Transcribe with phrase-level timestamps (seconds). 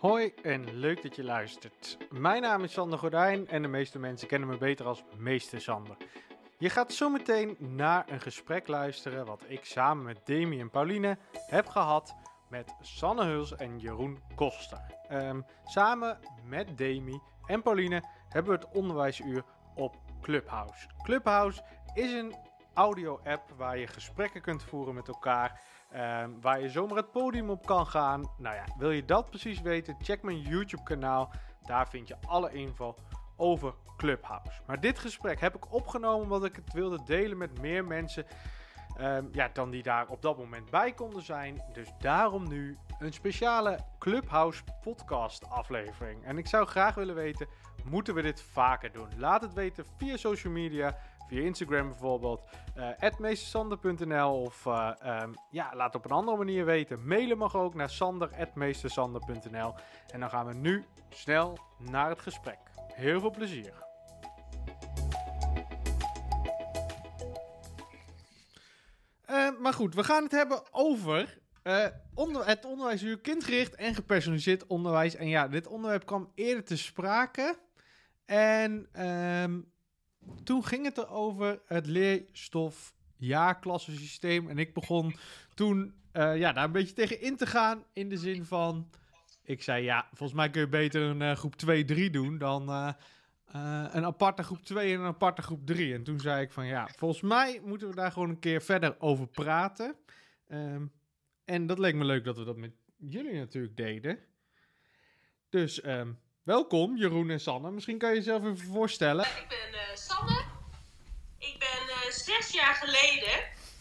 [0.00, 1.96] Hoi en leuk dat je luistert.
[2.10, 5.96] Mijn naam is Sander Gordijn en de meeste mensen kennen me beter als Meester Sander.
[6.58, 11.66] Je gaat zometeen naar een gesprek luisteren wat ik samen met Demi en Pauline heb
[11.66, 12.14] gehad
[12.48, 14.80] met Sanne Huls en Jeroen Koster.
[15.08, 19.44] Ehm, samen met Demi en Pauline hebben we het onderwijsuur
[19.74, 20.88] op Clubhouse.
[21.02, 21.62] Clubhouse
[21.94, 22.34] is een
[22.80, 25.60] audio-app waar je gesprekken kunt voeren met elkaar.
[25.90, 28.30] ehm, waar je zomaar het podium op kan gaan.
[28.38, 29.96] Nou ja, wil je dat precies weten?
[30.02, 31.30] Check mijn YouTube-kanaal.
[31.62, 32.94] Daar vind je alle info
[33.36, 34.60] over Clubhouse.
[34.66, 38.26] Maar dit gesprek heb ik opgenomen omdat ik het wilde delen met meer mensen.
[38.96, 41.62] ehm, ja, dan die daar op dat moment bij konden zijn.
[41.72, 46.24] Dus daarom nu een speciale Clubhouse podcast aflevering.
[46.24, 47.46] En ik zou graag willen weten,
[47.84, 49.08] moeten we dit vaker doen?
[49.16, 50.96] Laat het weten via social media,
[51.30, 52.42] via Instagram bijvoorbeeld,
[52.76, 57.06] uh, meestersander.nl of eh, ehm, ja, laat op een andere manier weten.
[57.06, 59.74] Mailen mag ook naar sander.meestersander.nl
[60.12, 62.58] En dan gaan we nu snel naar het gesprek.
[62.92, 63.72] Heel veel plezier.
[69.24, 74.66] Eh, maar goed, we gaan het hebben over eh, onder, het onderwijsuur kindgericht en gepersonaliseerd
[74.66, 75.14] onderwijs.
[75.14, 77.58] En ja, dit onderwerp kwam eerder te sprake.
[78.24, 79.60] En ehm,
[80.44, 84.48] toen ging het erover het leerstof jaarklassensysteem.
[84.48, 85.16] En ik begon
[85.54, 87.84] toen eh, ja, daar een beetje tegen in te gaan.
[87.92, 88.90] In de zin van,
[89.42, 91.54] ik zei ja, volgens mij kun je beter een eh, groep
[92.08, 92.92] 2-3 doen dan eh,
[93.90, 95.94] een aparte groep 2 en een aparte groep 3.
[95.94, 98.96] En toen zei ik van ja, volgens mij moeten we daar gewoon een keer verder
[98.98, 99.96] over praten.
[100.48, 100.86] Ehm,
[101.44, 104.18] en dat leek me leuk dat we dat met jullie natuurlijk deden.
[105.48, 106.12] Dus ehm,
[106.42, 107.70] welkom Jeroen en Sanne.
[107.70, 109.24] Misschien kan je jezelf even voorstellen.
[109.24, 110.44] Ik ben eh, Sanne.
[111.38, 113.36] Ik ben eh, zes jaar geleden,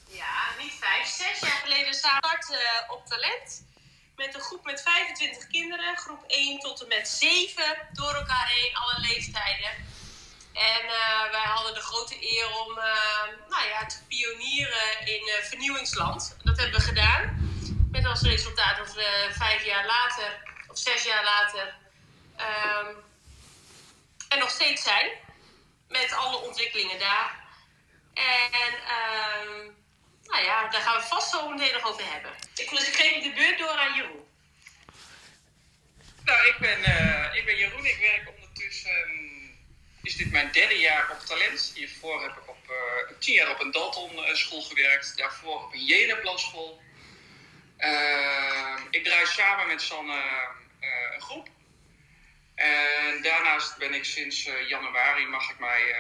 [0.08, 3.68] ja, niet vijf, zes jaar geleden start eh, op talent.
[4.16, 8.76] Met een groep met 25 kinderen, groep 1 tot en met 7, door elkaar heen,
[8.76, 9.72] alle leeftijden.
[10.54, 15.44] En eh, wij hadden de grote eer om eh, nou ja, te pionieren in eh,
[15.44, 16.38] vernieuwingsland.
[16.44, 17.52] Dat hebben we gedaan.
[17.92, 21.76] Met als resultaat dat we vijf jaar later, of zes jaar later,
[22.36, 22.94] ehm,
[24.30, 25.10] er nog steeds zijn
[25.88, 27.39] met alle ontwikkelingen daar.
[28.20, 29.72] En ehm,
[30.24, 32.32] nou ja, daar gaan we vast zo meteen nog over hebben.
[32.56, 34.28] Ik, dus ik geef de beurt door aan Jeroen.
[36.24, 37.86] Nou, ik ben, eh, ik ben Jeroen.
[37.86, 38.92] Ik werk ondertussen.
[38.92, 39.38] ehm,
[40.04, 41.72] is dit mijn derde jaar op talent.
[41.76, 45.18] Hiervoor heb ik op eh, tien jaar op een Dalton eh, school gewerkt.
[45.18, 46.82] Daarvoor op een Jenaplan school.
[47.78, 50.22] Ehm, ik draai samen met Sanne
[51.14, 51.48] een groep.
[52.56, 55.96] En daarnaast ben ik sinds januari, mag ik mij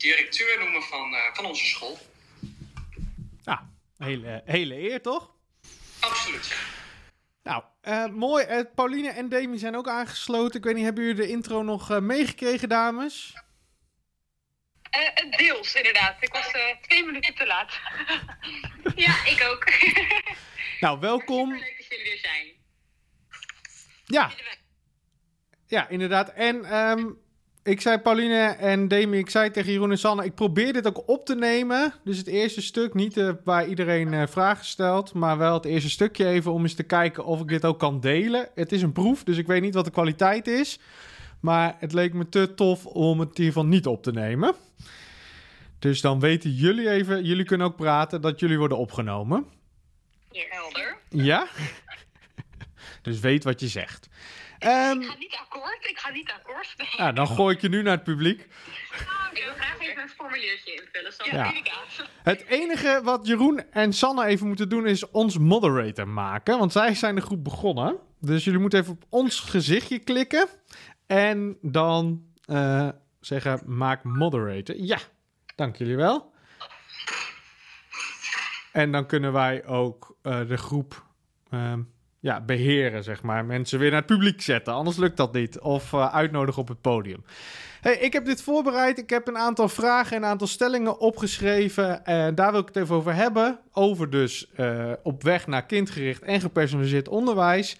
[0.00, 1.98] directeur noemen van, eh, van onze school.
[3.44, 3.58] Nou,
[3.98, 5.30] hele, hele eer toch?
[6.00, 6.54] Absoluut.
[7.42, 8.44] Nou, eh, mooi.
[8.44, 10.58] Eh, Pauline en Demi zijn ook aangesloten.
[10.58, 13.34] Ik weet niet, hebben jullie de intro nog eh, meegekregen, dames?
[14.90, 16.16] Eh, deels, inderdaad.
[16.20, 17.72] Ik was eh, twee minuten te laat.
[18.94, 19.64] Ja, ik ook.
[20.80, 21.50] Nou, welkom.
[21.50, 22.46] Leuk dat jullie er zijn.
[24.04, 24.30] Ja,
[25.66, 26.32] ja inderdaad.
[26.32, 27.10] En ehm,
[27.62, 31.08] ik zei Pauline en Demi, ik zei tegen Jeroen en Sanne, ik probeer dit ook
[31.08, 31.94] op te nemen.
[32.04, 35.90] Dus het eerste stuk, niet eh, waar iedereen eh, vragen stelt, maar wel het eerste
[35.90, 38.48] stukje even om eens te kijken of ik dit ook kan delen.
[38.54, 40.78] Het is een proef, dus ik weet niet wat de kwaliteit is.
[41.40, 44.54] Maar het leek me te tof om het geval niet op te nemen.
[45.78, 49.46] Dus dan weten jullie even, jullie kunnen ook praten, dat jullie worden opgenomen.
[50.32, 50.96] Helder.
[51.08, 51.46] Ja?
[53.02, 54.08] dus weet wat je zegt.
[54.60, 55.86] Ehm, Ik ga niet akkoord.
[55.90, 56.74] Ik ga niet akkoord.
[56.76, 56.88] Nee.
[56.96, 58.40] ja, dan gooi ik je nu naar het publiek.
[58.40, 61.12] Ik wil graag even een formuliertje invullen.
[61.12, 61.52] Zo Ja.
[62.22, 66.58] Het enige wat Jeroen en Sanne even moeten doen is ons moderator maken.
[66.58, 67.96] Want zij zijn de groep begonnen.
[68.20, 70.48] Dus jullie moeten even op ons gezichtje klikken.
[71.06, 72.88] En dan eh,
[73.20, 74.76] zeggen maak moderator.
[74.76, 74.98] Ja,
[75.56, 76.32] dank jullie wel.
[78.72, 81.04] En dan kunnen wij ook eh, de groep
[81.50, 81.82] ehm,
[82.20, 83.44] ja, beheren, zeg maar.
[83.44, 84.72] Mensen weer naar het publiek zetten.
[84.72, 85.60] Anders lukt dat niet.
[85.60, 87.24] Of eh, uitnodigen op het podium.
[87.80, 88.98] Hey, ik heb dit voorbereid.
[88.98, 92.04] Ik heb een aantal vragen en een aantal stellingen opgeschreven.
[92.04, 93.58] En daar wil ik het even over hebben.
[93.72, 97.76] Over dus eh, op weg naar kindgericht en gepersonaliseerd onderwijs.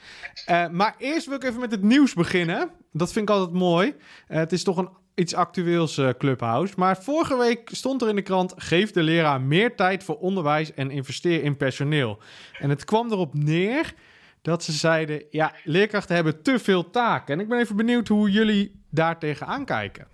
[0.46, 2.70] Eh, maar eerst wil ik even met het nieuws beginnen.
[2.92, 3.94] Dat vind ik altijd mooi.
[4.26, 4.88] Eh, het is toch een
[5.20, 6.74] iets actueels eh, Clubhouse.
[6.76, 8.54] Maar vorige week stond er in de krant...
[8.56, 12.18] geef de leraar meer tijd voor onderwijs en investeer in personeel.
[12.58, 13.94] En het kwam erop neer
[14.42, 15.24] dat ze zeiden...
[15.30, 17.34] ja, leerkrachten hebben te veel taken.
[17.34, 20.08] En ik ben even benieuwd hoe jullie daar tegenaan kijken.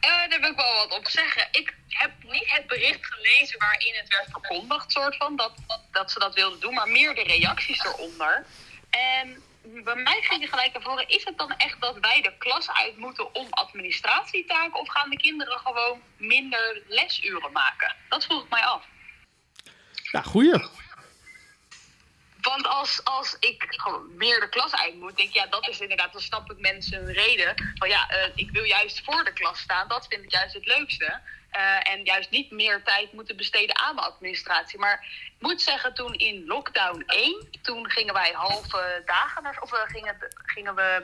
[0.00, 1.48] Eh, daar wil ik wel wat op zeggen.
[1.50, 5.52] Ik heb niet het bericht gelezen waarin het werd verkondigd, soort van, dat,
[5.92, 8.46] dat ze dat wilden doen, maar meer de reacties eronder.
[8.90, 9.42] En
[9.84, 12.70] bij mij ging er gelijk naar voren, is het dan echt dat wij de klas
[12.70, 14.80] uit moeten om administratietaken?
[14.80, 17.94] Of gaan de kinderen gewoon minder lesuren maken?
[18.08, 18.84] Dat vroeg ik mij af.
[20.10, 20.52] Ja, goeie.
[22.48, 25.80] Want als, als ik gewoon meer de klas uit moet, denk ik, ja, dat is
[25.80, 27.72] inderdaad, dan snap ik mensen een reden.
[27.74, 30.66] Van ja, eh, ik wil juist voor de klas staan, dat vind ik juist het
[30.66, 31.20] leukste.
[31.50, 34.78] Eh, en juist niet meer tijd moeten besteden aan mijn administratie.
[34.78, 39.70] Maar ik moet zeggen, toen in lockdown 1, toen gingen wij halve dagen naar, of
[39.70, 41.02] we gingen, gingen we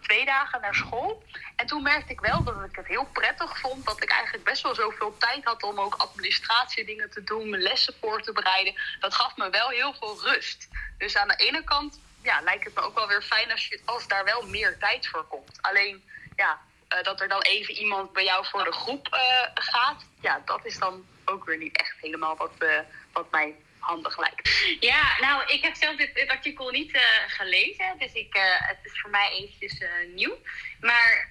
[0.00, 1.22] twee dagen naar school.
[1.56, 3.84] En toen merkte ik wel dat ik het heel prettig vond.
[3.84, 7.62] Dat ik eigenlijk best wel zoveel tijd had om ook administratie dingen te doen, mijn
[7.62, 8.74] lessen voor te bereiden.
[9.00, 10.68] Dat gaf me wel heel veel rust.
[10.98, 13.80] Dus aan de ene kant ja, lijkt het me ook wel weer fijn als, je,
[13.84, 15.58] als daar wel meer tijd voor komt.
[15.60, 16.04] Alleen
[16.36, 19.20] ja, eh, dat er dan even iemand bij jou voor de groep eh,
[19.54, 22.78] gaat, ja, dat is dan ook weer niet echt helemaal wat, eh,
[23.12, 23.54] wat mij
[23.84, 24.50] handig lijkt.
[24.80, 29.00] Ja, nou, ik heb zelf dit, artikel niet eh, gelezen, dus ik, eh, het is
[29.00, 30.36] voor mij eventjes eh, nieuw.
[30.80, 31.26] Maar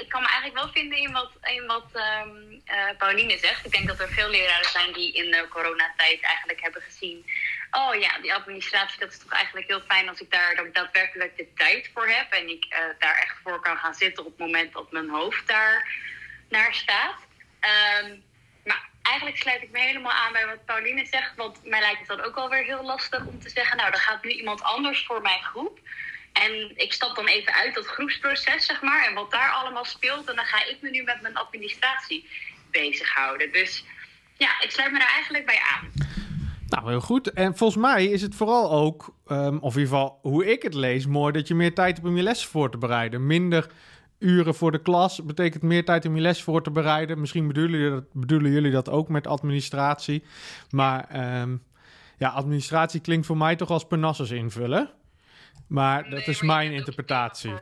[0.00, 3.64] ik kan me eigenlijk wel vinden in wat, in wat ehm, eh, Pauline zegt.
[3.64, 7.26] Ik denk dat er veel leraren zijn die in de coronatijd eigenlijk hebben gezien...
[7.70, 11.36] oh ja, die administratie, dat is toch eigenlijk heel fijn als ik daar dat daadwerkelijk
[11.36, 12.32] de tijd voor heb...
[12.32, 12.66] en ik
[12.98, 15.88] daar echt voor kan gaan zitten op het moment dat mijn hoofd daar
[16.48, 17.26] naar staat.
[17.60, 18.16] Ehm,
[19.10, 21.36] eigenlijk sluit ik me helemaal aan bij wat Pauline zegt.
[21.36, 23.76] Want mij lijkt het dan ook wel weer heel lastig om te zeggen...
[23.76, 25.78] nou, dan gaat nu iemand anders voor mijn groep.
[26.32, 29.06] En ik stap dan even uit dat groepsproces, zeg maar.
[29.06, 30.28] En wat daar allemaal speelt.
[30.28, 32.28] En dan ga ik me nu met mijn administratie
[32.70, 33.52] bezighouden.
[33.52, 33.84] Dus
[34.36, 35.92] ja, ik sluit me daar eigenlijk bij aan.
[36.68, 37.32] Nou, heel goed.
[37.32, 40.74] En volgens mij is het vooral ook, ehm, of in ieder geval hoe ik het
[40.74, 43.26] lees, mooi dat je meer tijd hebt om je les voor te bereiden.
[43.26, 43.70] Minder
[44.18, 47.20] uren voor de klas betekent meer tijd om je les voor te bereiden.
[47.20, 50.24] Misschien bedoelen jullie dat, bedoelen jullie dat ook met administratie.
[50.70, 51.56] Maar ehm,
[52.18, 54.90] ja, administratie klinkt voor mij toch als penasses invullen.
[55.68, 57.50] Maar dat is maar mijn interpretatie.
[57.50, 57.58] Ja,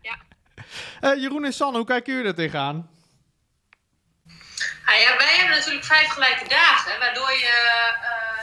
[0.00, 0.16] ja.
[1.00, 2.90] Eh, Jeroen en Sanne, hoe kijken jullie er tegenaan?
[4.84, 7.46] Ah ja, wij hebben natuurlijk vijf gelijke dagen, waardoor je
[8.02, 8.35] eh,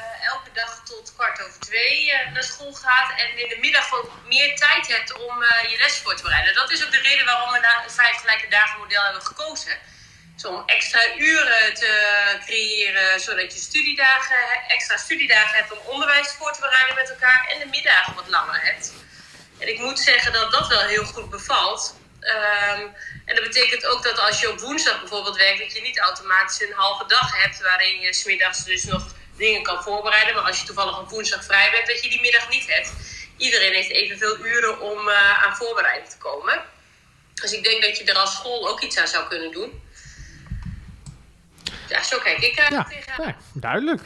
[0.53, 4.55] dag tot kwart over twee eh, naar school gaat en in de middag ook meer
[4.55, 6.53] tijd hebt om eh, je les voor te bereiden.
[6.53, 9.77] Dat is ook de reden waarom we naar een vijf gelijke dagen model hebben gekozen.
[10.33, 11.91] Dus om extra uren te
[12.45, 17.59] creëren, zodat je studiedagen, extra studiedagen hebt om onderwijs voor te bereiden met elkaar en
[17.59, 18.93] de middagen wat langer hebt.
[19.59, 21.95] En ik moet zeggen dat dat wel heel goed bevalt.
[22.19, 22.87] Ehm,
[23.25, 26.61] en dat betekent ook dat als je op woensdag bijvoorbeeld werkt, dat je niet automatisch
[26.61, 29.05] een halve dag hebt waarin je smiddags dus nog
[29.37, 30.33] dingen kan voorbereiden.
[30.35, 32.93] Maar als je toevallig op woensdag vrij bent, dat je die middag niet hebt.
[33.37, 36.61] Iedereen heeft evenveel uren om eh, aan voorbereiding te komen.
[37.33, 39.81] Dus ik denk dat je er als school ook iets aan zou kunnen doen.
[41.89, 43.25] Ja, zo kijk ik er Ja, tegenaan.
[43.25, 44.01] nee, duidelijk.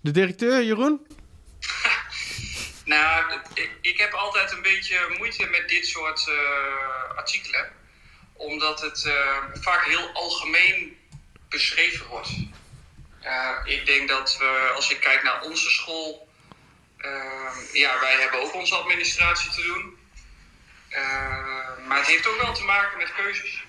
[0.00, 1.06] De directeur, Jeroen?
[2.84, 7.68] Nou, ik, ik heb altijd een beetje moeite met dit soort eh, artikelen.
[8.32, 10.96] Omdat het eh, vaak heel algemeen
[11.48, 12.28] beschreven wordt.
[13.26, 16.28] Eh, ik denk dat we, als ik kijk naar onze school,
[16.96, 19.98] eh, ja, wij hebben ook onze administratie te doen.
[20.88, 23.64] Eh, maar het heeft ook wel te maken met keuzes.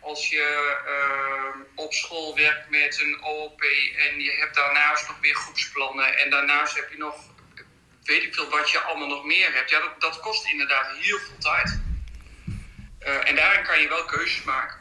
[0.00, 3.60] Als je eh, op school werkt met een OOP
[3.96, 7.14] en je hebt daarnaast nog weer groepsplannen en daarnaast heb je nog
[8.06, 9.70] weet ik veel wat je allemaal nog meer hebt.
[9.70, 11.80] Ja, dat, dat kost inderdaad heel veel tijd.
[12.98, 14.76] Eh, en daarin kan je wel keuzes maken.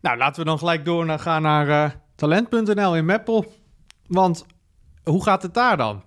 [0.00, 3.54] Nou, laten we dan gelijk door naar, gaan naar eh, talent.nl in Meppel.
[4.06, 4.46] Want
[5.04, 6.04] hoe gaat het daar dan?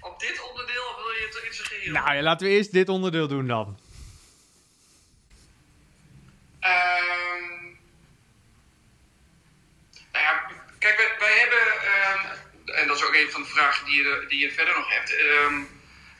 [0.00, 1.92] Op dit onderdeel wil je het in zijn geheel?
[1.92, 3.78] Nou ja, laten we eerst dit onderdeel doen dan.
[6.60, 7.62] Ehm,
[10.12, 13.84] nou ja, kijk, wij, wij hebben, ehm, en dat is ook een van de vragen
[13.86, 15.16] die je, die je verder nog hebt.
[15.16, 15.54] ehm,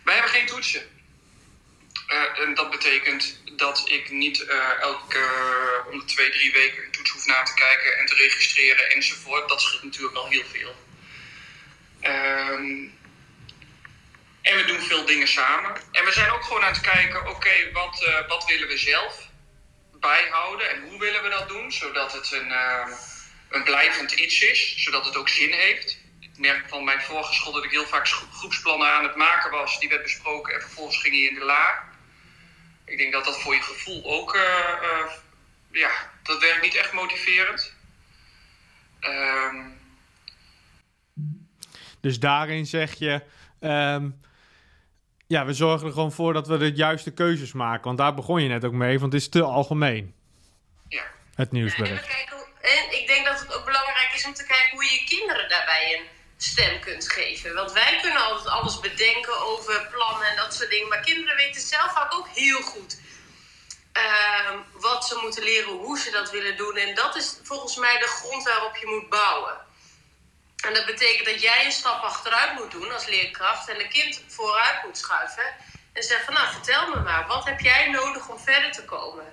[0.04, 0.82] wij hebben geen toetsen.
[2.14, 6.84] Eh, en dat betekent dat ik niet eh, elke eh, om de twee, drie weken
[6.84, 9.48] een toets hoef na te kijken en te registreren enzovoort.
[9.48, 10.74] Dat scheelt natuurlijk al heel veel.
[12.00, 12.88] Ehm,
[14.42, 15.76] en we doen veel dingen samen.
[15.92, 19.28] En we zijn ook gewoon aan het kijken, oké, wat, wat willen we zelf
[19.92, 22.52] bijhouden en hoe willen we dat doen, zodat het een,
[23.48, 25.98] een blijvend iets is, zodat het ook zin heeft.
[26.20, 29.80] Ik merk van mijn vorige school dat ik heel vaak groepsplannen aan het maken was,
[29.80, 31.92] die werd besproken en vervolgens ging je in de la.
[32.94, 35.10] Ik denk dat dat voor je gevoel ook, eh, eh,
[35.70, 35.90] ja,
[36.22, 37.74] dat werkt niet echt motiverend.
[39.00, 39.56] Ehm,
[42.00, 43.22] Dus daarin zeg je,
[43.60, 44.10] ehm,
[45.26, 47.84] ja, we zorgen er gewoon voor dat we de juiste keuzes maken.
[47.84, 50.14] Want daar begon je net ook mee, want het is te algemeen.
[51.34, 52.02] het nieuwsbericht.
[52.02, 54.90] En, kijken, en ik denk dat het ook belangrijk is om te kijken hoe je
[54.90, 56.06] je kinderen daarbij een
[56.44, 57.54] stem kunt geven.
[57.54, 60.88] Want wij kunnen altijd alles bedenken over plannen en dat soort dingen.
[60.88, 62.98] Maar kinderen weten zelf vaak ook heel goed
[63.92, 66.76] ehm, wat ze moeten leren, hoe ze dat willen doen.
[66.76, 69.56] En dat is volgens mij de grond waarop je moet bouwen.
[70.66, 74.20] En dat betekent dat jij een stap achteruit moet doen als leerkracht en een kind
[74.28, 75.54] vooruit moet schuiven.
[75.92, 79.24] En zeggen van nou, vertel me maar, wat heb jij nodig om verder te komen?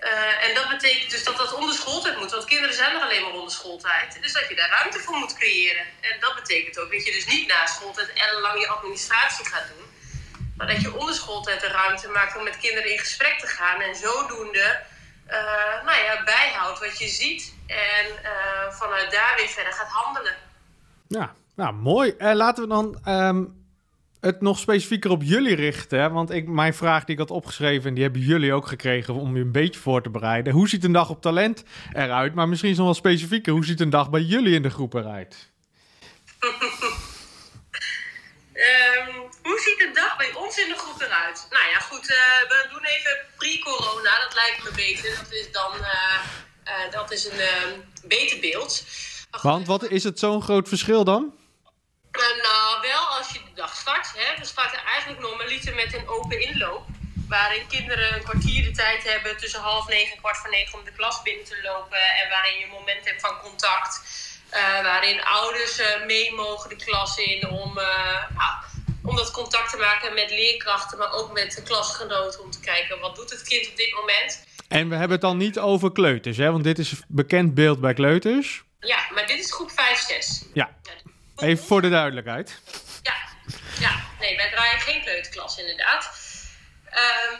[0.00, 2.30] Uh, en dat betekent dus dat dat onder schooltijd moet.
[2.30, 4.18] Want kinderen zijn er alleen maar onder schooltijd.
[4.22, 5.86] Dus dat je daar ruimte voor moet creëren.
[6.00, 9.86] En dat betekent ook dat je dus niet na schooltijd ellenlang je administratie gaat doen.
[10.56, 13.80] Maar dat je onder schooltijd de ruimte maakt om met kinderen in gesprek te gaan.
[13.80, 14.80] En zodoende
[15.28, 17.54] uh, nou ja, bijhoudt wat je ziet.
[17.66, 20.34] En uh, vanuit daar weer verder gaat handelen.
[21.08, 22.14] Ja, nou mooi.
[22.18, 23.65] laten we dan um
[24.20, 26.12] het nog specifieker op jullie richten.
[26.12, 29.36] Want ik, mijn vraag die ik had opgeschreven, en die hebben jullie ook gekregen om
[29.36, 30.52] je een beetje voor te bereiden.
[30.52, 32.34] Hoe ziet een dag op talent eruit?
[32.34, 33.52] Maar misschien is nog wel specifieker.
[33.52, 35.50] Hoe ziet een dag bij jullie in de groep eruit?
[36.40, 36.50] um,
[39.48, 41.46] hoe ziet een dag bij ons in de groep eruit?
[41.50, 42.10] Nou ja, goed.
[42.10, 42.16] Uh,
[42.48, 44.10] we doen even pre-corona.
[44.24, 45.16] Dat lijkt me beter.
[45.22, 46.20] Dat is dan uh,
[46.64, 47.70] uh, dat is een ehm,
[48.04, 48.84] beter beeld.
[49.42, 51.34] Want wat is het zo'n groot verschil dan?
[52.16, 54.12] Nou, wel als je de dag start.
[54.16, 54.40] Hè.
[54.40, 56.84] We starten eigenlijk normaliter met een open inloop.
[57.28, 60.84] Waarin kinderen een kwartier de tijd hebben tussen half negen en kwart voor negen om
[60.84, 61.98] de klas binnen te lopen.
[61.98, 64.02] En waarin je een moment hebt van contact.
[64.54, 68.54] Uh, waarin ouders uh, mee mogen de klas in om, nou,
[69.02, 72.42] om dat contact te maken met leerkrachten, maar ook met de klasgenoten.
[72.42, 74.44] Om te kijken wat doet het kind op dit moment.
[74.68, 76.50] En we hebben het dan niet over kleuters, hè?
[76.50, 78.64] want dit is bekend beeld bij kleuters.
[78.80, 80.44] Ja, maar dit is groep 5, 6.
[80.52, 80.70] Ja.
[81.36, 82.60] Even voor de duidelijkheid.
[83.02, 83.14] Ja,
[83.78, 84.00] ja.
[84.20, 86.10] nee, wij draaien geen kleuterklas inderdaad.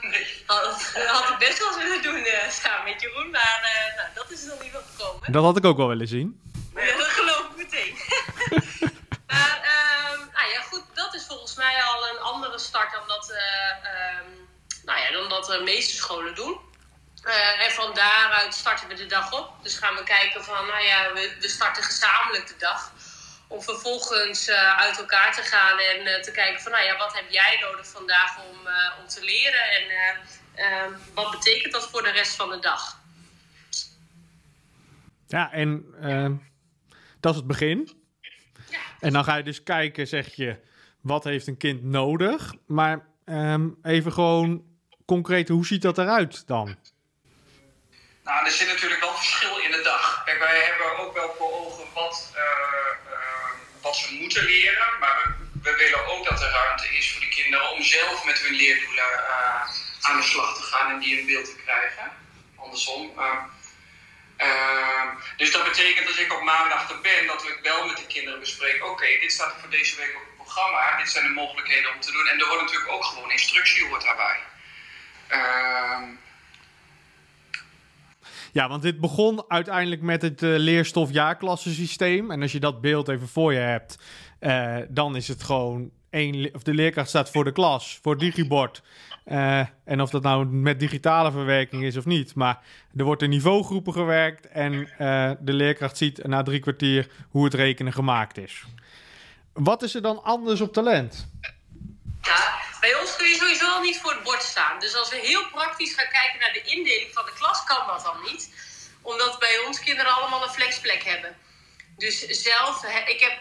[0.03, 0.12] Um,
[0.47, 4.09] had, had ik best wel eens willen doen uh, samen met Jeroen, maar uh, nou,
[4.15, 5.33] dat is er nog niet van gekomen.
[5.33, 6.41] Dat had ik ook wel willen zien.
[6.75, 7.95] Ja, dat geloof ik meteen.
[9.33, 9.59] maar
[10.12, 14.19] um, nou ja, goed, dat is volgens mij al een andere start dan dat, uh,
[14.19, 14.49] um,
[14.85, 16.61] nou ja, dan dat de meeste scholen doen.
[17.59, 19.62] en van daaruit starten we de dag op.
[19.62, 22.93] Dus gaan we kijken van, nou ja, we, we starten gezamenlijk de dag
[23.49, 27.15] om vervolgens uh, uit elkaar te gaan en uh, te kijken van, nou ja, wat
[27.15, 29.85] heb jij nodig vandaag om, uh, om te leren en
[31.15, 32.99] wat betekent dat voor de rest van de dag?
[35.26, 35.85] Ja, en
[37.21, 38.03] dat is het begin.
[38.71, 38.79] Ja.
[39.00, 40.61] En dan ga je dus kijken, zeg je,
[41.00, 42.55] wat heeft een kind nodig?
[42.67, 44.65] Maar um, even gewoon
[45.07, 46.76] concreet, hoe ziet dat eruit dan?
[48.25, 50.23] Nou, er zit natuurlijk wel verschil in de dag.
[50.25, 52.33] Kijk, wij hebben ook wel voor ogen wat
[53.97, 54.99] ze moeten leren.
[55.00, 58.55] Maar we, willen ook dat er ruimte is voor de kinderen om zelf met hun
[58.55, 59.62] leerdoelen uh,
[60.00, 62.12] aan de slag te gaan en die in beeld te krijgen.
[62.57, 63.12] Andersom.
[63.19, 63.43] Uh,
[65.37, 68.41] dus dat betekent als ik op maandag er ben, dat we wel met de kinderen
[68.41, 71.95] bespreken: oké, dit staat er voor deze week op het programma, dit zijn de mogelijkheden
[71.95, 72.26] om te doen.
[72.26, 74.41] En er wordt natuurlijk ook gewoon instructie hoort daarbij.
[75.29, 76.03] Ehm,
[78.57, 82.31] ja, want dit begon uiteindelijk met het uh, leerstof-jaarklassensysteem.
[82.31, 83.99] En als je dat beeld even voor je hebt,
[84.41, 88.21] uh, dan is het gewoon één, of de leerkracht staat voor de klas, voor het
[88.21, 88.83] digibord.
[89.27, 92.35] Uh, en of dat nou met digitale verwerking is of niet.
[92.35, 92.61] Maar
[92.97, 94.89] er wordt in niveaugroepen gewerkt en
[95.41, 98.65] de leerkracht ziet na drie kwartier hoe het rekenen gemaakt is.
[99.53, 101.29] Wat is er dan anders op talent?
[102.23, 104.81] Ja, bij ons kun je sowieso al niet voor het bord staan.
[104.81, 108.02] Dus als we heel praktisch gaan kijken naar de indeling van de klas, kan dat
[108.05, 108.50] dan niet.
[109.02, 111.37] Omdat bij ons kinderen allemaal een flexplek hebben.
[111.97, 113.38] Dus zelf, ik heb,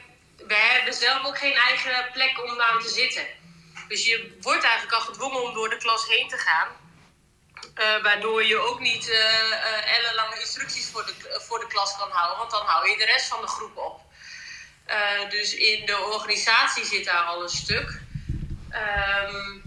[0.47, 3.25] wij hebben zelf ook geen eigen plek om aan te zitten.
[3.87, 6.67] Dus je wordt eigenlijk al gedwongen om door de klas heen te gaan.
[7.77, 12.11] Uh, waardoor je ook niet uh, uh, ellenlange instructies voor de, voor de klas kan
[12.11, 12.37] houden.
[12.37, 14.01] Want dan hou je de rest van de groep op.
[15.29, 18.03] dus in de organisatie zit daar al een stuk.
[18.75, 19.63] Um...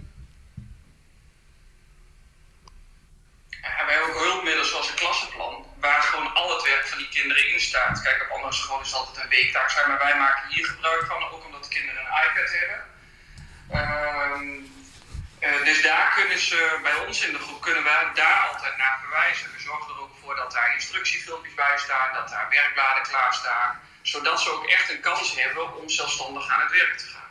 [3.61, 7.09] Ja, wij hebben ook hulpmiddelen zoals een klassenplan, waar gewoon al het werk van die
[7.09, 8.03] kinderen in staat.
[8.03, 11.29] Kijk, op andere scholen is altijd een weektaak zijn, maar wij maken hier gebruik van,
[11.29, 12.81] ook omdat de kinderen een iPad hebben.
[13.73, 14.77] Um,
[15.41, 18.99] uh, dus daar kunnen ze, bij ons in de groep, kunnen we daar altijd naar
[19.01, 19.53] verwijzen.
[19.53, 24.41] We zorgen er ook voor dat daar instructiefilmpjes bij staan, dat daar werkbladen klaarstaan, zodat
[24.41, 27.31] ze ook echt een kans hebben om zelfstandig aan het werk te gaan.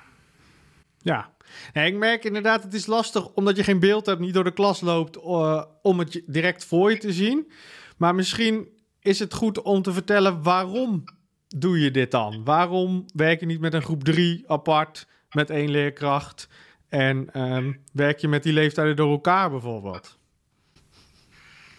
[1.01, 1.29] Ja,
[1.73, 4.81] ik merk inderdaad, het is lastig omdat je geen beeld hebt, niet door de klas
[4.81, 7.51] loopt, uh, om het direct voor je te zien.
[7.97, 8.69] Maar misschien
[8.99, 11.03] is het goed om te vertellen waarom
[11.47, 12.43] doe je dit dan?
[12.43, 16.47] Waarom werk je niet met een groep 3 apart, met één leerkracht?
[16.89, 20.17] En um, werk je met die leeftijden door elkaar bijvoorbeeld?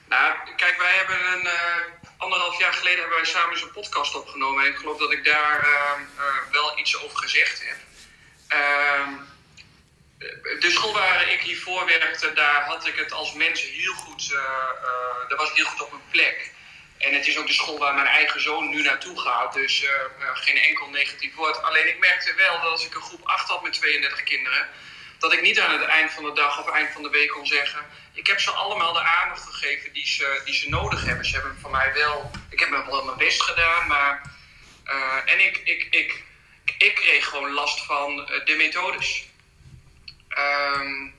[0.09, 4.17] Nou, kijk, wij hebben een, uh, anderhalf jaar geleden hebben wij samen eens een podcast
[4.17, 4.65] opgenomen.
[4.65, 7.77] En ik geloof dat ik daar uh, wel iets over gezegd heb.
[10.19, 14.29] Ehm, de school waar ik hiervoor werkte, daar had ik het als mens heel goed,
[15.29, 16.51] daar was ik heel goed op mijn plek.
[16.99, 19.55] En het is ook de school waar mijn eigen zoon nu naartoe gaat.
[19.55, 19.85] Dus
[20.35, 21.63] geen enkel negatief woord.
[21.63, 24.69] Alleen ik merkte wel dat als ik een groep 8 had met 32 kinderen,
[25.19, 27.47] dat ik niet aan het eind van de dag of eind van de week kon
[27.47, 27.87] zeggen
[28.19, 31.27] ik heb ze allemaal de aandacht gegeven die ze, die ze nodig hebben.
[31.27, 34.37] Ze hebben van mij wel, ik heb wel mijn best gedaan, maar.
[35.25, 36.23] En ik, ik, ik,
[36.79, 39.28] ik kreeg gewoon last van de methodes.
[40.39, 41.17] Um,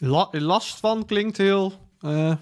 [0.00, 1.88] La last van klinkt heel.
[2.00, 2.34] Uh,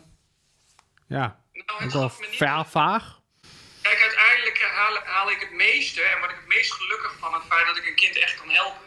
[1.09, 1.41] ja.
[1.53, 3.21] Nou, wel vaag.
[3.83, 7.43] Kijk, uiteindelijk haal, haal ik het meeste en word ik het meest gelukkig van het
[7.49, 8.85] feit dat ik een kind echt kan helpen.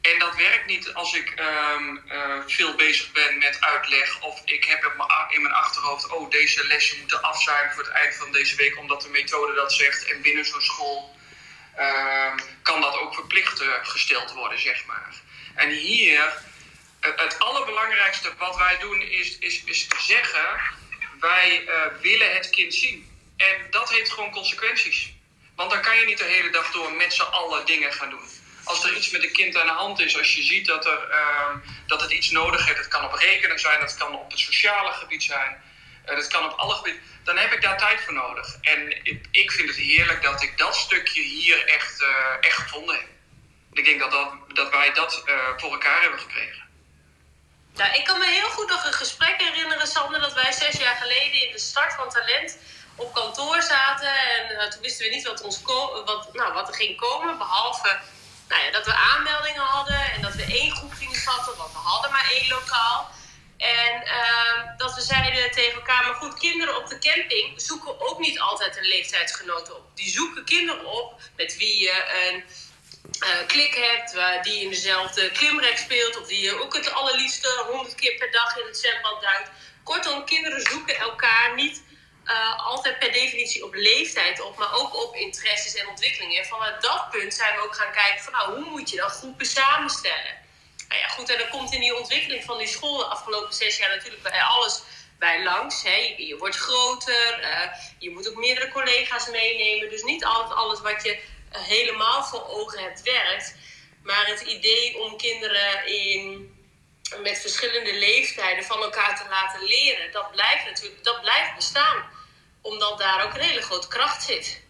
[0.00, 4.22] En dat werkt niet als ik um, uh, veel bezig ben met uitleg.
[4.22, 4.82] Of ik heb
[5.28, 8.78] in mijn achterhoofd, oh, deze lesje moet af zijn voor het eind van deze week,
[8.78, 10.12] omdat de methode dat zegt.
[10.12, 11.13] En binnen zo'n school
[12.62, 15.14] kan dat ook verplicht gesteld worden, zeg maar.
[15.54, 16.32] En hier,
[17.00, 20.60] het allerbelangrijkste wat wij doen is, is, is zeggen,
[21.20, 23.10] wij uh, willen het kind zien.
[23.36, 25.12] En dat heeft gewoon consequenties.
[25.56, 28.28] Want dan kan je niet de hele dag door met z'n allen dingen gaan doen
[28.64, 31.08] als er iets met een kind aan de hand is, als je ziet dat, er,
[31.10, 34.40] uh, dat het iets nodig heeft, het kan op rekenen zijn, dat kan op het
[34.40, 35.62] sociale gebied zijn,
[36.08, 38.56] uh, dat kan op alle gebieden, dan heb ik daar tijd voor nodig.
[38.60, 42.08] En ik, vind het heerlijk dat ik dat stukje hier echt, uh,
[42.40, 43.06] echt gevonden heb.
[43.72, 46.62] Ik denk dat, dat, dat wij dat eh, voor elkaar hebben gekregen.
[47.74, 50.96] Nou, ik kan me heel goed nog een gesprek herinneren, Sander, dat wij zes jaar
[50.96, 52.58] geleden in de start van Talent
[52.96, 54.14] op kantoor zaten.
[54.48, 55.62] En toen wisten we niet wat, ons
[56.04, 57.98] wat, nou, wat er ging komen, behalve
[58.48, 61.78] nou ja, dat we aanmeldingen hadden en dat we één groep gingen vatten, want we
[61.78, 63.10] hadden maar één lokaal.
[63.56, 68.18] En uh, dat we zeiden tegen elkaar, maar goed, kinderen op de camping zoeken ook
[68.18, 69.82] niet altijd een leeftijdsgenoot op.
[69.94, 72.44] Die zoeken kinderen op met wie je een
[73.28, 77.94] uh, klik hebt, die in dezelfde klimrek speelt, of die je ook het allerliefste honderd
[77.94, 79.50] keer per dag in het zwembad duikt.
[79.84, 81.82] Kortom, kinderen zoeken elkaar niet
[82.24, 86.38] uh, altijd per definitie op leeftijd op, maar ook op interesses en ontwikkelingen.
[86.38, 89.10] En vanuit dat punt zijn we ook gaan kijken van nou, hoe moet je dan
[89.10, 90.42] groepen samenstellen?
[90.94, 93.76] Nou ja, goed, en dan komt in die ontwikkeling van die school de afgelopen zes
[93.76, 94.82] jaar natuurlijk bij alles
[95.18, 95.82] bij langs.
[95.82, 96.14] Hè.
[96.16, 99.90] Je, wordt groter, uh, je moet ook meerdere collega's meenemen.
[99.90, 103.54] Dus niet altijd alles wat je uh, helemaal voor ogen hebt werkt.
[104.02, 106.52] Maar het idee om kinderen in
[107.22, 112.10] met verschillende leeftijden van elkaar te laten leren, dat blijft natuurlijk dat blijft bestaan
[112.60, 114.63] omdat daar ook een hele grote kracht zit.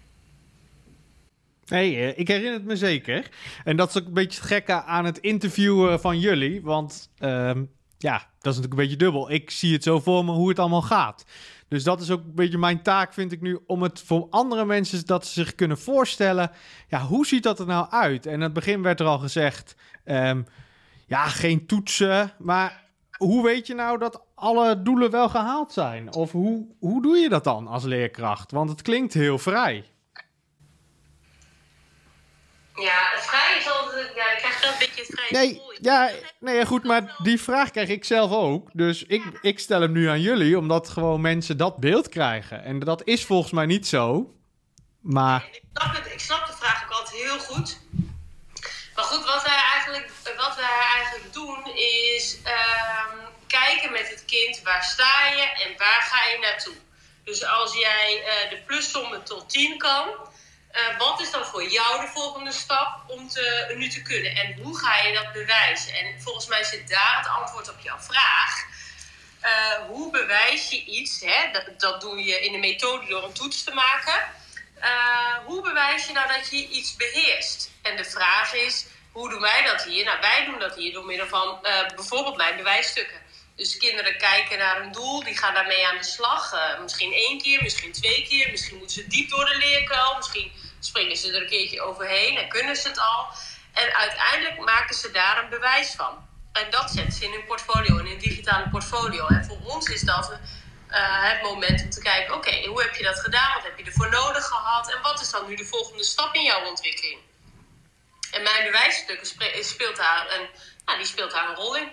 [1.64, 3.28] Hey, ik herinner het me zeker.
[3.64, 6.62] En dat is ook een beetje het gekke aan het interviewen van jullie.
[6.62, 9.30] Want um, ja, dat is natuurlijk een beetje dubbel.
[9.30, 11.24] Ik zie het zo voor me hoe het allemaal gaat.
[11.68, 14.64] Dus dat is ook een beetje mijn taak, vind ik nu, om het voor andere
[14.64, 16.50] mensen dat ze zich kunnen voorstellen.
[16.88, 18.26] Ja, hoe ziet dat er nou uit?
[18.26, 20.46] En in het begin werd er al gezegd, um,
[21.06, 22.32] ja, geen toetsen.
[22.38, 22.82] Maar
[23.16, 26.14] hoe weet je nou dat alle doelen wel gehaald zijn?
[26.14, 28.50] Of hoe, hoe doe je dat dan als leerkracht?
[28.50, 29.84] Want het klinkt heel vrij.
[32.74, 34.10] Ja, het vrij is altijd...
[34.14, 36.10] Ja, ik krijg wel een beetje het nee, ja,
[36.40, 38.68] nee, goed, maar die vraag krijg ik zelf ook.
[38.72, 42.64] Dus ik, ik stel hem nu aan jullie, omdat gewoon mensen dat beeld krijgen.
[42.64, 44.34] En dat is volgens mij niet zo.
[45.00, 45.48] Maar...
[45.50, 47.80] Ik snap, het, ik snap de vraag ook altijd heel goed.
[48.94, 54.62] Maar goed, wat wij eigenlijk, wat wij eigenlijk doen is um, kijken met het kind
[54.62, 56.74] waar sta je en waar ga je naartoe.
[57.24, 60.08] Dus als jij uh, de plussommen tot 10 kan,
[60.74, 64.34] uh, wat is dan voor jou de volgende stap om te, nu te kunnen?
[64.36, 65.94] En hoe ga je dat bewijzen?
[65.94, 68.64] En volgens mij zit daar het antwoord op jouw vraag.
[69.42, 71.20] Uh, hoe bewijs je iets?
[71.20, 71.50] Hè?
[71.52, 74.20] Dat, dat doe je in de methode door een toets te maken.
[74.78, 77.70] Uh, hoe bewijs je nou dat je iets beheerst?
[77.82, 80.04] En de vraag is, hoe doen wij dat hier?
[80.04, 81.58] Nou, wij doen dat hier door middel van
[81.94, 83.23] bijvoorbeeld mijn bewijsstukken.
[83.56, 86.52] Dus kinderen kijken naar een doel, die gaan daarmee aan de slag.
[86.52, 88.50] Uh, misschien één keer, misschien twee keer.
[88.50, 90.16] Misschien moeten ze diep door de leerkuil.
[90.16, 93.26] Misschien springen ze er een keertje overheen en kunnen ze het al.
[93.72, 96.28] En uiteindelijk maken ze daar een bewijs van.
[96.52, 99.26] En dat zetten ze in hun portfolio, in een digitale portfolio.
[99.26, 100.36] En voor ons is dat uh,
[101.30, 103.54] het moment om te kijken: oké, hoe heb je dat gedaan?
[103.54, 104.92] Wat heb je ervoor nodig gehad?
[104.92, 107.20] En wat is dan nu de volgende stap in jouw ontwikkeling?
[108.30, 109.26] En mijn bewijsstukken
[109.64, 110.48] speelt daar een,
[110.84, 111.92] nou, die speelt daar een rol in.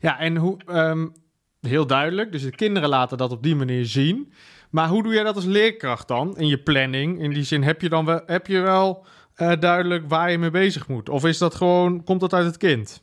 [0.00, 1.14] Ja, en hoe, um,
[1.60, 4.34] heel duidelijk, dus de kinderen laten dat op die manier zien.
[4.70, 7.22] Maar hoe doe jij dat als leerkracht dan in je planning?
[7.22, 10.50] In die zin, heb je dan wel, heb je wel uh, duidelijk waar je mee
[10.50, 11.08] bezig moet?
[11.08, 13.02] Of is dat gewoon, komt dat uit het kind?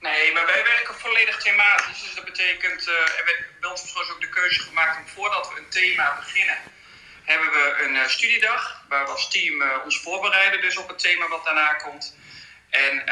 [0.00, 2.02] Nee, maar wij werken volledig thematisch.
[2.02, 5.52] Dus dat betekent, uh, en we hebben bij ons ook de keuze gemaakt om voordat
[5.54, 6.56] we een thema beginnen,
[7.24, 11.28] hebben we een uh, studiedag waar we als team ons voorbereiden dus op het thema
[11.28, 12.16] wat daarna komt.
[12.70, 13.02] En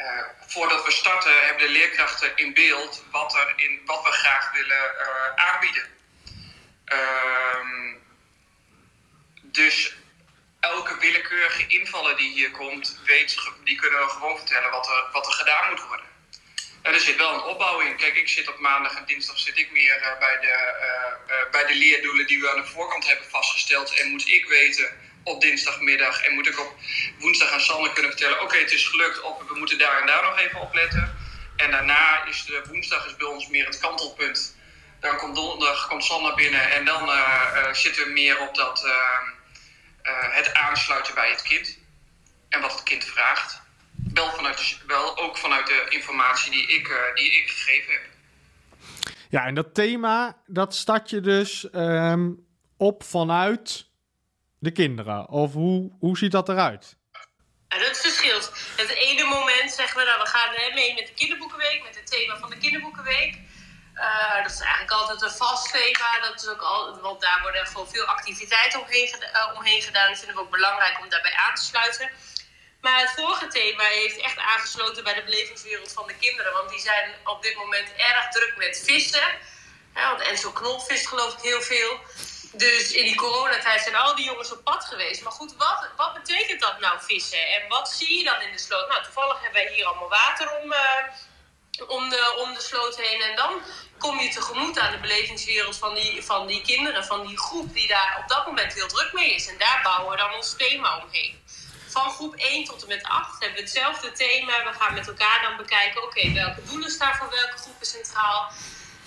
[0.00, 4.52] ehm, voordat we starten hebben de leerkrachten in beeld wat, er in, wat we graag
[4.52, 4.92] willen
[5.36, 5.84] aanbieden.
[6.84, 7.94] Ehm,
[9.42, 9.94] dus
[10.60, 15.26] elke willekeurige invaller die hier komt, weet, die kunnen we gewoon vertellen wat er, wat
[15.26, 16.06] er gedaan moet worden.
[16.82, 17.96] En er zit wel een opbouw in.
[17.96, 21.74] Kijk, ik zit op maandag en dinsdag zit ik meer uh, bij, de, bij de
[21.74, 23.94] leerdoelen die we aan de voorkant hebben vastgesteld.
[23.94, 26.74] En moet ik weten op dinsdagmiddag en moet ik op
[27.18, 30.38] woensdag aan Sanne kunnen vertellen: oké, het is gelukt, we moeten daar en daar nog
[30.38, 31.16] even op letten.
[31.56, 34.56] En daarna is de woensdag is bij ons meer het kantelpunt.
[35.00, 37.10] Dan komt donderdag komt Sanne binnen en dan
[37.72, 41.78] zitten we meer op dat uh, het aansluiten bij het kind
[42.48, 43.60] en wat het kind vraagt.
[44.14, 48.02] Wel, vanuit, wel ook vanuit de informatie die ik, uh, die ik gegeven heb.
[49.28, 53.89] Ja, en dat thema, dat start je dus um, op vanuit
[54.60, 55.28] de kinderen.
[55.28, 56.96] Of hoe, hoe ziet dat eruit?
[57.68, 58.52] Ja, dat verschilt.
[58.76, 62.38] Het ene moment zeggen we, nou, we gaan mee met de kinderboekenweek, met het thema
[62.38, 63.38] van de kinderboekenweek.
[63.94, 66.20] Uh, dat is eigenlijk altijd een vast thema.
[66.20, 70.08] Dat is ook al, want daar worden gewoon veel activiteiten omheen, uh, omheen gedaan.
[70.08, 72.10] Dat vinden we ook belangrijk om daarbij aan te sluiten.
[72.80, 76.52] Maar het vorige thema heeft echt aangesloten bij de belevingswereld van de kinderen.
[76.52, 79.28] Want die zijn op dit moment erg druk met vissen.
[79.94, 82.00] Ja, want Enzo Knol vist geloof ik heel veel.
[82.52, 85.22] Dus in die coronatijd zijn al die jongens op pad geweest.
[85.22, 87.48] Maar goed, wat, wat betekent dat nou vissen?
[87.48, 88.88] En wat zie je dan in de sloot?
[88.88, 93.22] Nou, toevallig hebben wij hier allemaal water om, uh, om, de, om de sloot heen.
[93.22, 93.62] En dan
[93.98, 97.88] kom je tegemoet aan de belevingswereld van die, van die kinderen, van die groep die
[97.88, 99.48] daar op dat moment heel druk mee is.
[99.48, 101.38] En daar bouwen we dan ons thema omheen.
[101.88, 104.64] Van groep 1 tot en met 8 hebben we hetzelfde thema.
[104.64, 108.52] We gaan met elkaar dan bekijken, oké, welke doelen staan voor welke groepen centraal?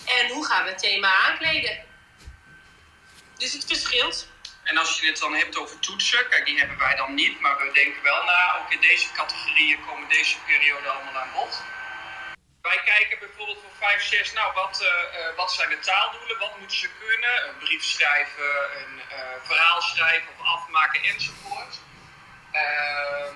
[0.05, 1.91] En hoe gaan we het thema aankleden?
[3.43, 4.27] Dus het verschilt.
[4.63, 7.57] En als je het dan hebt over toetsen, kijk, die hebben wij dan niet, maar
[7.57, 11.63] we denken wel na, ook in deze categorieën komen deze periode allemaal aan bod.
[12.61, 16.77] Wij kijken bijvoorbeeld voor 5, 6, nou wat, uh, wat zijn de taaldoelen, wat moeten
[16.77, 17.47] ze kunnen?
[17.47, 21.75] Een brief schrijven, een uh, verhaal schrijven of afmaken enzovoort.
[22.53, 23.35] Uh,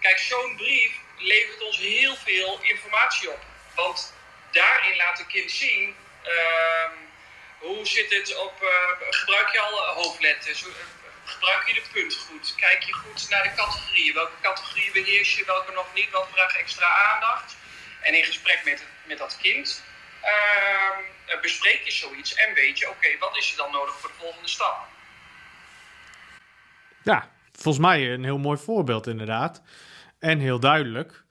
[0.00, 3.40] kijk, zo'n brief levert ons heel veel informatie op.
[3.74, 4.14] Want
[4.50, 7.08] daarin laat een kind zien ehm,
[7.60, 8.54] hoe zit het op,
[9.10, 10.64] gebruik je al hoofdletters,
[11.24, 15.44] gebruik je de punt goed, kijk je goed naar de categorieën, welke categorieën beheers je,
[15.44, 17.56] welke nog niet, wat vraagt extra aandacht.
[18.00, 19.82] En in gesprek met, met dat kind
[20.24, 24.14] uh, bespreek je zoiets en weet je, oké, wat is er dan nodig voor de
[24.18, 24.86] volgende stap?
[27.02, 29.62] Ja, volgens mij een heel mooi voorbeeld inderdaad.
[30.18, 31.22] En heel duidelijk.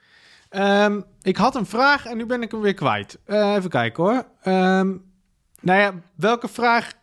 [0.49, 3.17] Um, ik had een vraag en nu ben ik hem weer kwijt.
[3.27, 4.25] Even kijken hoor.
[4.53, 5.08] Um,
[5.59, 6.93] nou ja, welke vraag,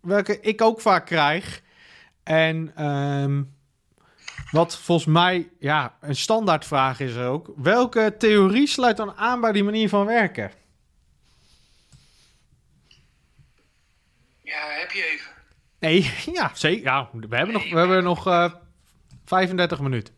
[0.00, 1.62] welke ik ook vaak krijg.
[2.22, 3.54] En um,
[4.50, 7.52] wat volgens mij ja, een standaardvraag is ook.
[7.56, 10.52] Welke theorie sluit dan aan bij die manier van werken?
[14.42, 15.32] Ja, heb je even?
[15.78, 16.84] Nee, ja, zeker.
[16.84, 18.52] Ja, we hebben nog, we hebben nog uh,
[19.24, 20.14] 35 minuten.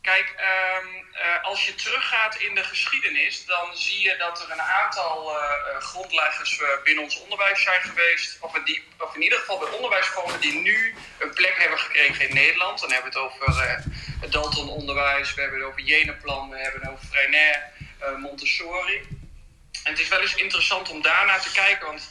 [0.00, 0.34] Kijk,
[0.82, 0.89] um,
[1.30, 5.80] uh, als je teruggaat in de geschiedenis, dan zie je dat er een aantal uh,
[5.80, 8.36] grondleggers binnen ons onderwijs zijn geweest.
[8.40, 12.34] Of, die, of in ieder geval bij onderwijsvormen die nu een plek hebben gekregen in
[12.34, 12.80] Nederland.
[12.80, 13.82] Dan hebben we het over
[14.20, 17.72] het Dalton-onderwijs, we hebben het over Jenaplan, we hebben het over Freinair,
[18.18, 18.96] Montessori.
[19.84, 22.08] En het is wel eens interessant om daarna te kijken, want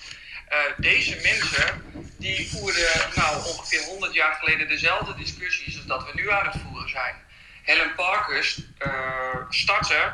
[0.78, 1.84] deze mensen
[2.18, 6.62] die voerden nou, ongeveer 100 jaar geleden dezelfde discussies als dat we nu aan het
[6.64, 7.16] voeren zijn.
[7.70, 10.14] Helen Parkers uh, startte,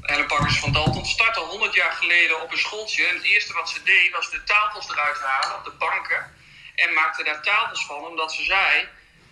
[0.00, 3.06] Helen Parkers van Dalton startte 100 jaar geleden op een schooltje.
[3.06, 6.34] En het eerste wat ze deed was de tafels eruit halen op de banken.
[6.74, 8.88] En maakte daar tafels van, omdat ze zei: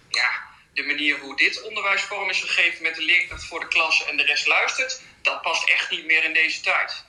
[0.09, 0.31] Ja,
[0.73, 4.17] de manier hoe dit onderwijs vorm is gegeven met de leerkracht voor de klas en
[4.17, 7.05] de rest luistert, dat past echt niet meer in deze tijd.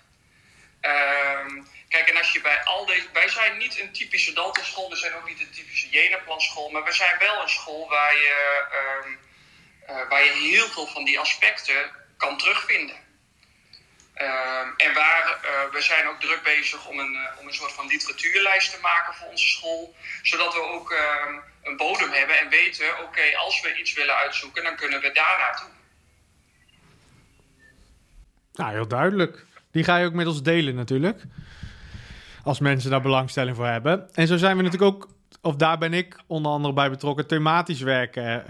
[0.82, 3.08] Uh, Kijk, en als je bij al deze.
[3.13, 6.69] Wij zijn niet een typische Dalton school, we zijn ook niet een typische Jenaplan school,
[6.69, 8.65] maar we zijn wel een school waar je,
[9.04, 9.19] um,
[9.89, 12.95] uh, waar je heel veel van die aspecten kan terugvinden.
[14.15, 17.71] Um, en waar, uh, we zijn ook druk bezig om een, uh, om een soort
[17.71, 22.49] van literatuurlijst te maken voor onze school, zodat we ook um, een bodem hebben en
[22.49, 25.69] weten: oké, als we iets willen uitzoeken, dan kunnen we daar naartoe.
[28.53, 29.45] Nou, heel duidelijk.
[29.71, 31.21] Die ga je ook met ons delen natuurlijk
[32.43, 34.09] als mensen daar belangstelling voor hebben.
[34.13, 35.09] En zo zijn we natuurlijk ook,
[35.41, 38.45] of daar ben ik onder andere bij betrokken, thematisch werken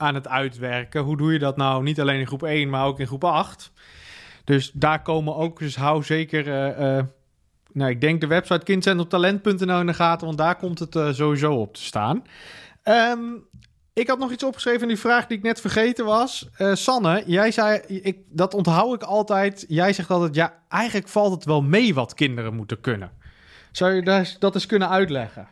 [0.00, 1.02] aan het uitwerken.
[1.02, 3.72] Hoe doe je dat nou niet alleen in groep 1, maar ook in groep 8?
[4.44, 7.04] Dus daar komen ook, dus hou zeker, eh, eh,
[7.72, 11.54] nou ik denk de website kindcentrumtalent.nl in de gaten, want daar komt het eh, sowieso
[11.54, 12.22] op te staan.
[12.82, 13.20] Ehm,
[13.92, 16.48] ik had nog iets opgeschreven in die vraag die ik net vergeten was.
[16.72, 19.64] Sanne, jij zei, ik, dat onthoud ik altijd.
[19.68, 23.10] Jij zegt altijd, ja, eigenlijk valt het wel mee wat kinderen moeten kunnen.
[23.72, 25.48] Zou je dat eens kunnen uitleggen?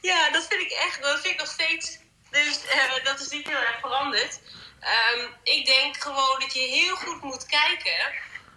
[0.00, 1.98] Ja, dat vind ik echt, dat vind ik nog steeds.
[2.30, 4.40] Dus eh, dat is niet heel erg veranderd.
[4.80, 8.00] Ehm, ik denk gewoon dat je heel goed moet kijken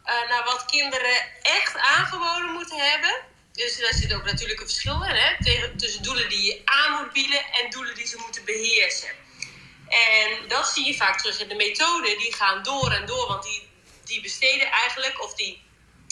[0.04, 3.16] eh, naar wat kinderen echt aangeboden moeten hebben.
[3.52, 5.44] Dus daar zit ook natuurlijk een verschil in, hè?
[5.44, 9.10] Tegen, tussen doelen die je aan moet bieden en doelen die ze moeten beheersen.
[9.88, 12.18] En dat zie je vaak terug in de methoden.
[12.18, 13.70] Die gaan door en door, want die,
[14.06, 15.62] die besteden eigenlijk, of die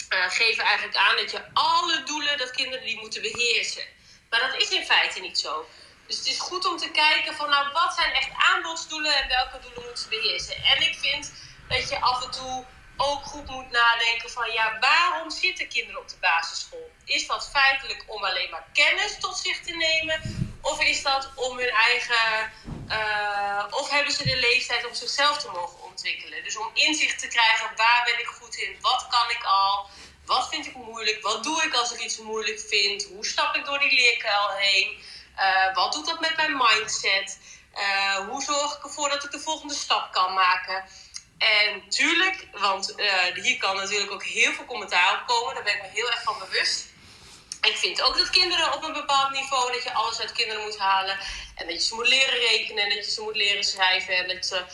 [0.08, 3.84] uh, geven eigenlijk aan dat je alle doelen, dat kinderen die moeten beheersen.
[4.32, 5.68] Maar dat is in feite niet zo.
[6.06, 9.58] Dus het is goed om te kijken van, nou, wat zijn echt aanbodsdoelen en welke
[9.60, 10.56] doelen moeten ze beheersen.
[10.64, 11.32] En ik vind
[11.68, 12.64] dat je af en toe
[12.96, 16.90] ook goed moet nadenken van, ja, waarom zitten kinderen op de basisschool?
[17.04, 20.20] Is dat feitelijk om alleen maar kennis tot zich te nemen?
[20.62, 22.52] Of is dat om hun eigen,
[22.88, 26.44] uh, of hebben ze de leeftijd om zichzelf te mogen ontwikkelen?
[26.44, 28.78] Dus om inzicht te krijgen, waar ben ik goed in?
[28.80, 29.90] Wat kan ik al?
[30.32, 31.22] Wat vind ik moeilijk?
[31.22, 33.04] Wat doe ik als ik iets moeilijk vind?
[33.04, 34.98] Hoe stap ik door die leerkuil heen?
[35.36, 37.38] Uh, wat doet dat met mijn mindset?
[37.74, 40.84] Uh, hoe zorg ik ervoor dat ik de volgende stap kan maken?
[41.38, 45.54] En tuurlijk, want uh, hier kan natuurlijk ook heel veel commentaar op komen.
[45.54, 46.86] Daar ben ik me heel erg van bewust.
[47.60, 50.78] Ik vind ook dat kinderen op een bepaald niveau, dat je alles uit kinderen moet
[50.78, 51.18] halen.
[51.54, 54.16] En dat je ze moet leren rekenen, en dat je ze moet leren schrijven.
[54.16, 54.64] En dat,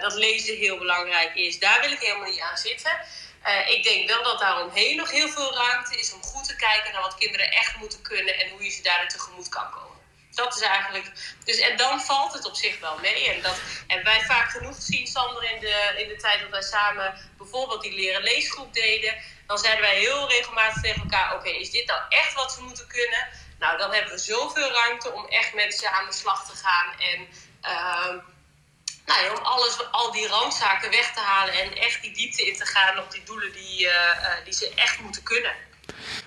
[0.00, 1.58] dat lezen heel belangrijk is.
[1.58, 3.00] Daar wil ik helemaal niet aan zitten.
[3.46, 6.92] Uh, ik denk wel dat daaromheen nog heel veel ruimte is om goed te kijken
[6.92, 10.00] naar wat kinderen echt moeten kunnen en hoe je ze daarin tegemoet kan komen.
[10.30, 11.12] Dat is eigenlijk.
[11.44, 13.28] Dus, en dan valt het op zich wel mee.
[13.28, 16.62] En dat hebben wij vaak genoeg gezien, Sander, in de, in de tijd dat wij
[16.62, 19.14] samen bijvoorbeeld die leren leesgroep deden.
[19.46, 22.86] Dan zeiden wij heel regelmatig tegen elkaar: Oké, is dit nou echt wat ze moeten
[22.86, 23.28] kunnen?
[23.58, 27.00] Nou, dan hebben we zoveel ruimte om echt met ze aan de slag te gaan.
[27.00, 27.28] En.
[27.62, 28.14] Uh,
[29.06, 32.66] nou, om alles, al die randzaken weg te halen en echt die diepte in te
[32.66, 35.52] gaan op die doelen die, uh, uh, die ze echt moeten kunnen.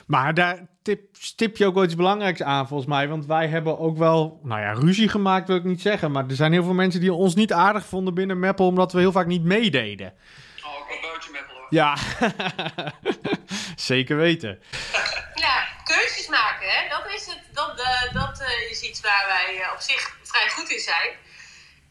[0.05, 3.07] Maar daar tip, stip je ook wel iets belangrijks aan, volgens mij.
[3.07, 6.11] Want wij hebben ook wel, nou ja, ruzie gemaakt wil ik niet zeggen.
[6.11, 8.99] Maar er zijn heel veel mensen die ons niet aardig vonden binnen Meppel, omdat we
[8.99, 10.13] heel vaak niet meededen.
[10.63, 11.67] Oh, ik een buitje Meppel hoor.
[11.69, 11.97] Ja,
[13.91, 14.59] zeker weten.
[15.45, 16.89] Ja, keuzes maken, hè?
[16.89, 20.49] dat is, het, dat, uh, dat uh, is iets waar wij uh, op zich vrij
[20.49, 21.09] goed in zijn.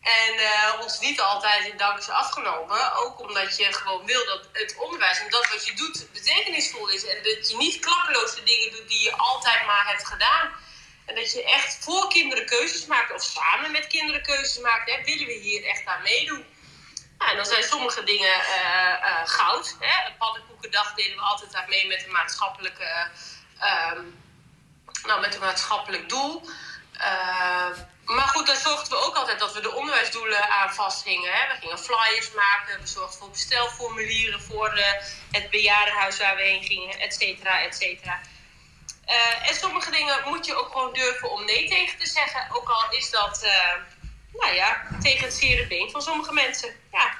[0.04, 2.92] En uh, ons niet altijd in dank is afgenomen.
[2.94, 7.06] Ook omdat je gewoon wil dat het onderwijs en dat wat je doet betekenisvol is.
[7.06, 10.52] En dat je niet klakkeloos de dingen doet die je altijd maar hebt gedaan.
[11.06, 13.12] En dat je echt voor kinderen keuzes maakt.
[13.12, 14.90] Of samen met kinderen keuzes maakt.
[14.90, 15.04] Hè.
[15.04, 16.46] Willen we hier echt aan meedoen?
[17.18, 19.76] En dan zijn sommige dingen uh, uh, goud.
[19.80, 20.06] Hè.
[20.06, 23.10] Een pannenkoekendag deden we altijd aan mee met een maatschappelijke...
[25.02, 26.48] nou, met een maatschappelijk doel.
[28.04, 31.32] Maar goed, daar zorgden we ook altijd dat we de onderwijsdoelen aan vasthingen.
[31.32, 31.54] Hè.
[31.54, 34.84] We gingen flyers maken, we zorgden voor bestelformulieren voor uh,
[35.30, 38.20] het bejaardenhuis waar we heen gingen, et cetera, et cetera.
[39.08, 42.56] Uh, en sommige dingen moet je ook gewoon durven om nee tegen te zeggen.
[42.56, 46.70] Ook al is dat, uh, nou ja, tegen het zere been van sommige mensen.
[46.92, 47.14] Ja,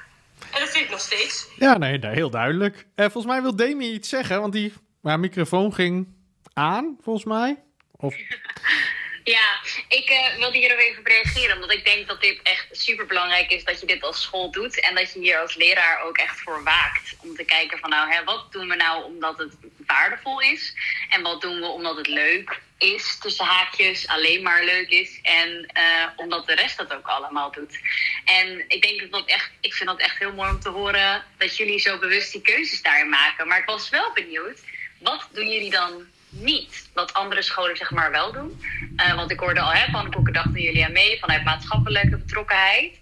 [0.51, 1.47] en dat vind ik nog steeds.
[1.57, 2.85] Ja, nee, heel duidelijk.
[2.95, 6.07] volgens mij wil Demi iets zeggen, want die ja, microfoon ging
[6.53, 7.63] aan, volgens mij.
[7.91, 8.15] Of...
[9.25, 11.55] Ja, ik uh, wilde hier even reageren.
[11.55, 14.79] Omdat ik denk dat dit echt super belangrijk is dat je dit als school doet.
[14.79, 17.15] En dat je hier als leraar ook echt voor waakt.
[17.19, 19.53] Om te kijken van nou, hè, wat doen we nou omdat het
[19.85, 20.73] waardevol is?
[21.09, 25.19] En wat doen we omdat het leuk is, tussen haakjes, alleen maar leuk is.
[25.21, 27.79] En uh, omdat de rest dat ook allemaal doet.
[28.25, 31.23] En ik denk dat dat echt, ik vind dat echt heel mooi om te horen
[31.37, 33.47] dat jullie zo bewust die keuzes daarin maken.
[33.47, 34.59] Maar ik was wel benieuwd,
[34.99, 38.61] wat doen jullie dan niet wat andere scholen zeg maar wel doen.
[38.97, 42.99] Uh, want ik hoorde al, hè, pannenkoekendag doen jullie aan mee vanuit maatschappelijke betrokkenheid.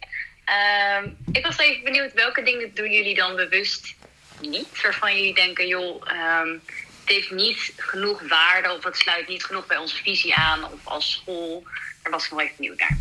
[0.49, 3.95] Uh, ik was even benieuwd, welke dingen doen jullie dan bewust
[4.41, 4.81] niet?
[4.81, 6.61] Waarvan jullie denken, joh, um,
[7.03, 10.79] het heeft niet genoeg waarde of het sluit niet genoeg bij onze visie aan of
[10.83, 11.63] als school.
[12.01, 12.97] Daar was ik nog even benieuwd naar.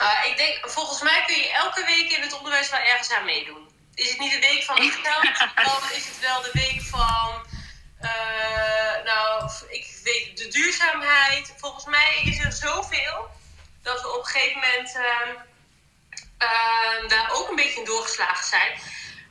[0.00, 3.24] Uh, ik denk, volgens mij kun je elke week in het onderwijs wel ergens aan
[3.24, 3.68] meedoen.
[3.94, 7.46] Is het niet de week van het geld, dan is het wel de week van
[8.04, 11.54] uh, nou, ik weet de duurzaamheid.
[11.56, 13.30] Volgens mij is er zoveel
[13.82, 15.28] dat we op een gegeven moment uh,
[16.38, 18.80] uh, daar ook een beetje in doorgeslagen zijn.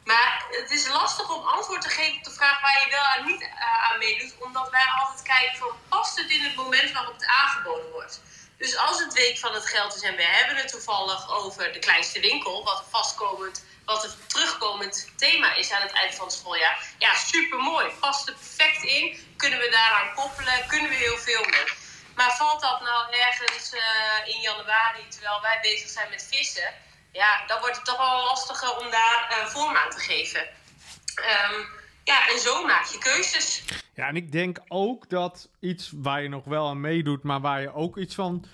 [0.03, 3.25] Maar het is lastig om antwoord te geven op de vraag waar je wel en
[3.25, 3.49] niet
[3.89, 7.91] aan meedoet, omdat wij altijd kijken van past het in het moment waarop het aangeboden
[7.91, 8.21] wordt.
[8.61, 11.79] Dus als het week van het geld is en we hebben het toevallig over de
[11.79, 16.35] kleinste winkel, wat een vastkomend, wat een terugkomend thema is aan het eind van het
[16.35, 16.85] schooljaar.
[16.97, 17.91] Ja, super mooi.
[17.99, 19.33] Past er perfect in.
[19.37, 20.67] Kunnen we daaraan koppelen?
[20.67, 21.63] Kunnen we heel veel mee?
[22.15, 23.81] Maar valt dat nou ergens uh,
[24.35, 26.73] in januari, terwijl wij bezig zijn met vissen?
[27.11, 30.47] Ja, dan wordt het toch wel lastiger om daar uh, vorm aan te geven.
[31.51, 33.63] Um, ja, en zo maak je keuzes.
[33.95, 37.61] Ja, en ik denk ook dat iets waar je nog wel aan meedoet, maar waar
[37.61, 38.45] je ook iets van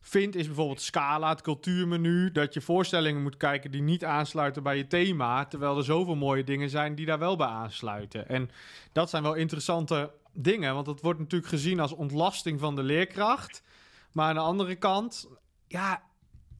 [0.00, 2.32] vindt, is bijvoorbeeld Scala, het cultuurmenu.
[2.32, 5.44] Dat je voorstellingen moet kijken die niet aansluiten bij je thema.
[5.44, 8.28] Terwijl er zoveel mooie dingen zijn die daar wel bij aansluiten.
[8.28, 8.50] En
[8.92, 13.62] dat zijn wel interessante dingen, want dat wordt natuurlijk gezien als ontlasting van de leerkracht.
[14.12, 15.28] Maar aan de andere kant,
[15.66, 16.02] ja,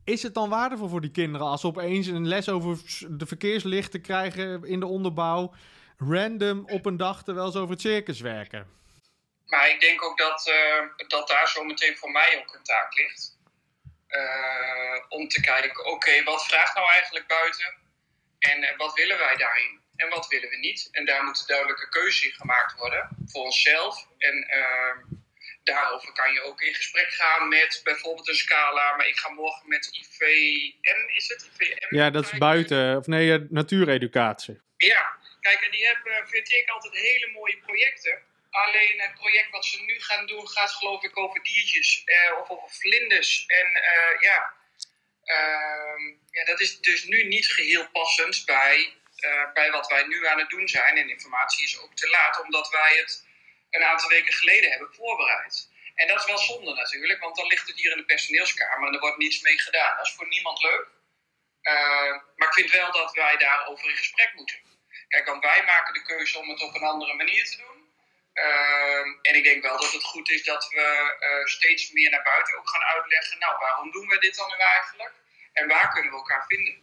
[0.05, 2.79] is het dan waardevol voor die kinderen als ze opeens een les over
[3.11, 5.53] de verkeerslichten krijgen in de onderbouw?
[6.09, 8.79] Random op een dag terwijl ze over het circus werken.
[9.47, 12.95] Maar ik denk ook dat, uh, dat daar zo meteen voor mij ook een taak
[12.95, 13.39] ligt.
[14.09, 17.75] Uh, om te kijken, oké, wat vraagt nou eigenlijk buiten?
[18.39, 19.81] En uh, wat willen wij daarin?
[19.97, 20.89] En wat willen we niet?
[20.93, 24.07] En daar moet een duidelijke keuze in gemaakt worden voor onszelf.
[24.19, 24.47] En
[25.65, 28.97] daarover kan je ook in gesprek gaan met bijvoorbeeld een scala.
[28.97, 31.51] Maar ik ga morgen met IVM, is het?
[31.55, 34.61] IVM ja, dat is buiten, of nee, natuureducatie.
[34.77, 38.23] Ja, Kijk, en die hebben, vind ik, altijd hele mooie projecten.
[38.51, 42.51] Alleen het project wat ze nu gaan doen gaat geloof ik over diertjes eh, of
[42.51, 43.47] over vlinders.
[43.47, 44.55] En uh, ja,
[45.25, 50.27] uh, ja, dat is dus nu niet geheel passend bij, uh, bij wat wij nu
[50.27, 50.97] aan het doen zijn.
[50.97, 53.27] En informatie is ook te laat, omdat wij het
[53.71, 55.69] een aantal weken geleden hebben voorbereid.
[55.95, 58.95] En dat is wel zonde natuurlijk, want dan ligt het hier in de personeelskamer en
[58.95, 59.97] er wordt niets mee gedaan.
[59.97, 60.87] Dat is voor niemand leuk.
[62.37, 64.70] maar ik vind wel dat wij daarover in gesprek moeten.
[65.13, 67.79] Kijk, want wij maken de keuze om het op een andere manier te doen.
[68.35, 72.23] Uh, en ik denk wel dat het goed is dat we uh, steeds meer naar
[72.23, 73.39] buiten ook gaan uitleggen.
[73.39, 75.15] Nou, waarom doen we dit dan nu eigenlijk?
[75.53, 76.83] En waar kunnen we elkaar vinden?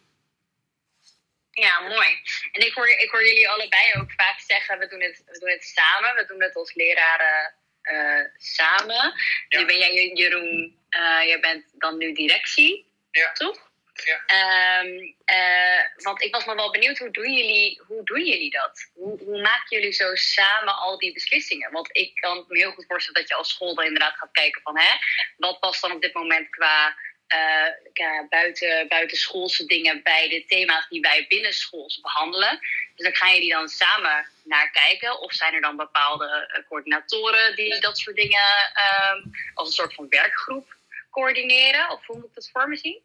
[1.51, 2.21] Ja, mooi.
[2.51, 5.49] En ik hoor, ik hoor jullie allebei ook vaak zeggen: we doen het, we doen
[5.49, 6.15] het samen.
[6.15, 9.13] We doen het als leraren uh, samen.
[9.47, 9.59] Ja.
[9.59, 10.79] Nu ben jij, Jeroen,
[11.25, 13.31] jij bent dan nu directie, ja.
[13.31, 13.66] toch?
[14.05, 14.79] Ja.
[14.81, 18.89] Um, uh, want ik was me wel benieuwd, hoe doen jullie, hoe doen jullie dat?
[18.93, 21.71] Hoe, hoe maken jullie zo samen al die beslissingen?
[21.71, 24.61] Want ik kan me heel goed voorstellen dat je als school dan inderdaad gaat kijken
[24.61, 24.77] van...
[24.77, 24.97] Hè,
[25.37, 26.95] wat past dan op dit moment qua
[27.27, 32.59] uh, ja, buiten, buitenschoolse dingen bij de thema's die wij binnenschools behandelen.
[32.95, 35.19] Dus dan gaan jullie dan samen naar kijken.
[35.19, 38.73] Of zijn er dan bepaalde uh, coördinatoren die dat soort dingen
[39.13, 40.75] um, als een soort van werkgroep
[41.11, 41.89] coördineren?
[41.89, 43.01] Of hoe moet ik dat voor me zien?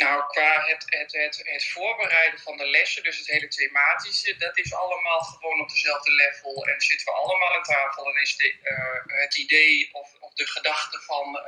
[0.00, 4.58] Nou, qua het, het, het, het voorbereiden van de lessen, dus het hele thematische, dat
[4.58, 6.66] is allemaal gewoon op dezelfde level.
[6.66, 10.46] En zitten we allemaal aan tafel en is de, uh, het idee of, of de
[10.46, 11.40] gedachte van,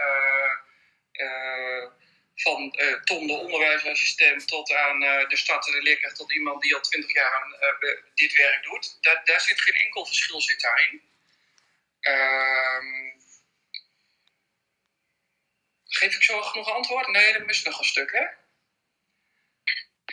[1.19, 1.91] uh,
[2.35, 6.81] van Tom, de onderwijsassistent, tot aan de stad en de leerkracht, tot iemand die al
[6.81, 7.47] twintig jaar
[8.15, 8.99] dit werk doet.
[9.01, 11.03] Daar, daar zit geen enkel verschil zit daarin.
[12.01, 13.21] Ehm,
[15.85, 17.09] geef ik zo genoeg antwoord?
[17.09, 18.41] Nee, dat mist nog een stuk, hè?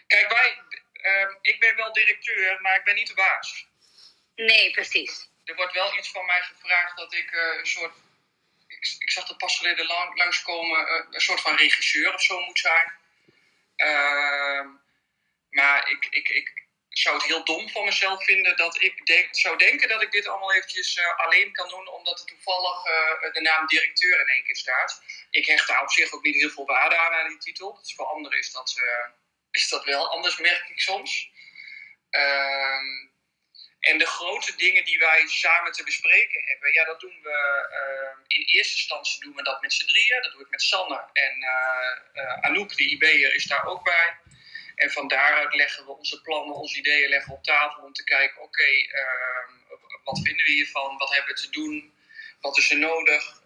[0.10, 0.62] Kijk, wij,
[0.94, 3.68] uh, ik ben wel directeur, maar ik ben niet de baas.
[4.36, 5.30] Nee, precies.
[5.44, 7.96] Er wordt wel iets van mij gevraagd dat ik uh, een soort.
[8.68, 12.40] Ik, ik, zag dat pas geleden lang, langskomen, uh, een soort van regisseur of zo
[12.40, 12.94] moet zijn.
[13.78, 14.66] Uh,
[15.50, 19.58] maar ik, ik, ik zou het heel dom van mezelf vinden dat ik denk, zou
[19.58, 22.84] denken dat ik dit allemaal eventjes uh, alleen kan doen, omdat er toevallig
[23.34, 25.04] de naam directeur in één keer staat.
[25.30, 27.78] Ik hecht daar op zich ook niet heel veel waarde aan aan die titel.
[27.82, 28.82] Dus voor anderen is dat
[29.52, 30.12] is dat wel.
[30.12, 31.30] Anders merk ik soms.
[32.10, 33.10] Um,
[33.80, 38.38] en de grote dingen die wij samen te bespreken hebben, ja, dat doen we uh,
[38.38, 40.22] in eerste instantie doen we dat met z'n drieën.
[40.22, 41.38] Dat doe ik met Sanne en
[42.16, 44.18] uh, Anouk, de IB'er, is daar ook bij.
[44.76, 48.42] En van daaruit leggen we onze plannen, onze ideeën leggen op tafel om te kijken,
[48.42, 49.52] oké, ehm,
[50.04, 50.98] wat vinden we hiervan?
[50.98, 51.94] Wat hebben we te doen?
[52.40, 53.38] Wat is er nodig?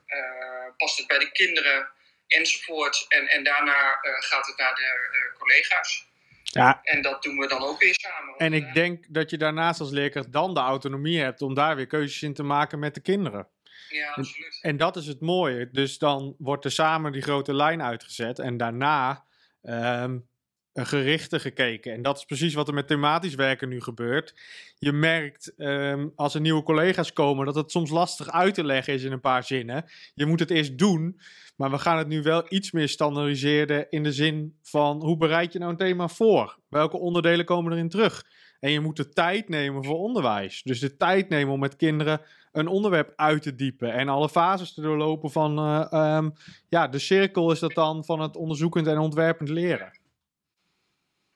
[0.78, 1.92] past het bij de kinderen?
[2.28, 3.06] Enzovoort.
[3.08, 6.12] En, en daarna uh, gaat het naar de collega's.
[6.44, 6.80] Ja.
[6.84, 8.38] En dat doen we dan ook weer samen.
[8.38, 11.88] En ik denk dat je daarnaast als leerkracht dan de autonomie hebt om daar weer
[11.88, 13.48] keuzes in te maken met de kinderen.
[13.90, 14.60] Ja, absoluut.
[14.62, 15.70] En, en dat is het mooie.
[15.72, 19.26] Dus dan wordt er samen die grote lijn uitgezet en daarna
[19.62, 20.30] um,
[20.74, 21.94] gerichte gekeken.
[21.94, 24.36] En dat is precies wat er met thematisch werken nu gebeurt.
[24.78, 28.94] Je merkt um, als er nieuwe collega's komen dat het soms lastig uit te leggen
[28.94, 29.86] is in een paar zinnen.
[30.14, 31.20] Je moet het eerst doen.
[31.56, 35.54] Maar we gaan het nu wel iets meer standaardiseren in de zin van hoe bereid
[35.54, 36.58] je nou een thema voor?
[36.70, 38.26] Welke onderdelen komen erin terug?
[38.60, 40.62] En je moet de tijd nemen voor onderwijs.
[40.64, 42.22] Dus de tijd nemen om met kinderen
[42.52, 46.30] een onderwerp uit te diepen en alle fases te doorlopen van, eh, ehm,
[46.70, 50.02] ja, de cirkel is dat dan van het onderzoekend en ontwerpend leren.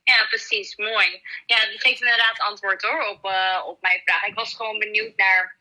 [0.08, 0.76] Ja, precies.
[0.76, 1.22] Mooi.
[1.46, 4.24] Ja, die geeft inderdaad antwoord hoor op, uh, op mijn vraag.
[4.24, 5.58] Ik was gewoon benieuwd naar,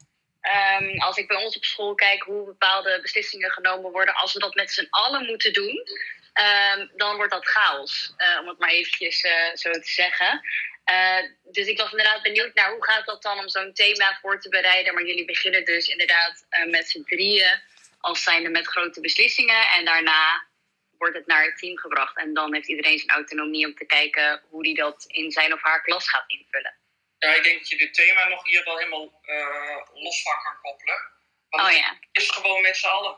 [0.80, 4.14] um, als ik bij ons op school kijk, hoe bepaalde beslissingen genomen worden.
[4.14, 5.88] Als we dat met z'n allen moeten doen,
[6.34, 8.14] um, dan wordt dat chaos.
[8.18, 10.40] Uh, om het maar eventjes uh, zo te zeggen.
[11.42, 14.48] dus ik was inderdaad benieuwd naar hoe gaat dat dan om zo'n thema voor te
[14.48, 14.94] bereiden.
[14.94, 17.60] Maar jullie beginnen dus inderdaad met z'n drieën
[18.00, 19.68] als zijnde met grote beslissingen.
[19.76, 20.45] En daarna
[20.98, 22.16] wordt het naar het team gebracht.
[22.16, 25.62] En dan heeft iedereen zijn autonomie om te kijken hoe die dat in zijn of
[25.62, 26.74] haar klas gaat invullen.
[27.18, 30.60] Ja, ik denk dat je dit thema nog hier wel helemaal uh, los van kan
[30.62, 31.00] koppelen.
[31.48, 31.98] Want oh, ja.
[32.12, 33.16] het is gewoon met z'n allen.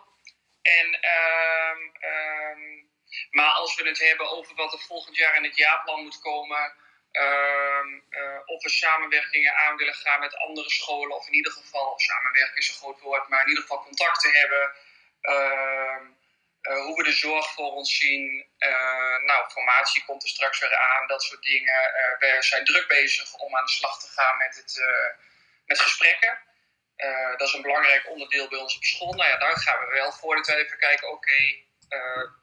[0.62, 2.90] En, um, um,
[3.30, 6.72] maar als we het hebben over wat er volgend jaar in het jaarplan moet komen.
[7.12, 11.16] Um, uh, of we samenwerkingen aan willen gaan met andere scholen.
[11.16, 14.72] Of in ieder geval, samenwerken is een groot woord, maar in ieder geval contacten hebben.
[16.98, 18.46] We de zorg voor ons zien.
[18.58, 21.82] Uh, nou, formatie komt er straks weer aan, dat soort dingen.
[21.82, 24.82] Uh, we zijn druk bezig om aan de slag te gaan met, het,
[25.66, 26.38] met gesprekken.
[27.36, 29.12] dat is een belangrijk onderdeel bij ons op school.
[29.12, 31.66] Nou ja, daar gaan we wel voordat we even kijken, oké, okay,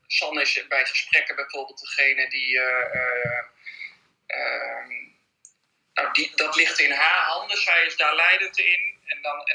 [0.08, 2.60] Sanne is bij gesprekken bijvoorbeeld degene die,
[4.28, 4.90] ehm,
[5.94, 6.36] nou, die...
[6.36, 9.02] Dat ligt in haar handen, zij is daar leidend in.
[9.06, 9.48] En, dan,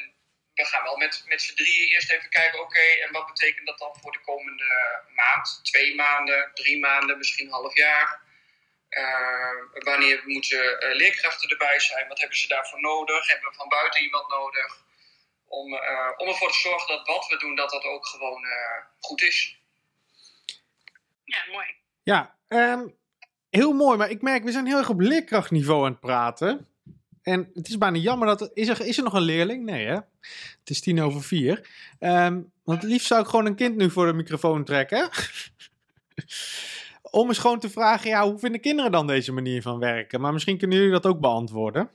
[0.55, 3.78] we gaan wel met, met z'n drieën eerst even kijken, oké, en wat betekent dat
[3.78, 5.61] dan voor de komende maand?
[5.62, 8.28] Twee maanden, drie maanden, misschien een half jaar.
[8.90, 12.09] Uh, wanneer moeten uh, leerkrachten erbij zijn?
[12.09, 13.28] Wat hebben ze daarvoor nodig?
[13.28, 14.84] Hebben we van buiten iemand nodig?
[15.46, 18.44] Om, uh, om ervoor te zorgen dat wat we doen, dat dat ook gewoon
[19.01, 19.59] goed is.
[21.24, 21.74] Ja, mooi.
[22.03, 22.98] Ja, um,
[23.51, 23.98] heel mooi.
[23.98, 26.70] Maar ik merk, we zijn heel erg op leerkrachtniveau aan het praten.
[27.23, 28.51] En het is bijna jammer dat.
[28.55, 29.64] Is er, is er nog een leerling?
[29.64, 29.95] Nee, hè?
[30.61, 31.68] Het is tien over vier.
[32.01, 35.11] Um, want liefst zou ik gewoon een kind nu voor de microfoon trekken.
[37.03, 40.21] Om eens gewoon te vragen: ja, hoe vinden kinderen dan deze manier van werken?
[40.21, 41.91] Maar misschien kunnen jullie dat ook beantwoorden.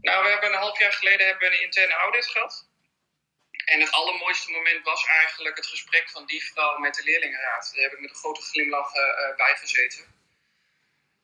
[0.00, 2.70] Nou, we hebben een half jaar geleden hebben we een interne audit gehad.
[3.64, 7.72] En het allermooiste moment was eigenlijk het gesprek van die vrouw met de leerlingenraad.
[7.74, 10.04] Daar heb ik met een grote glimlach uh, bij gezeten.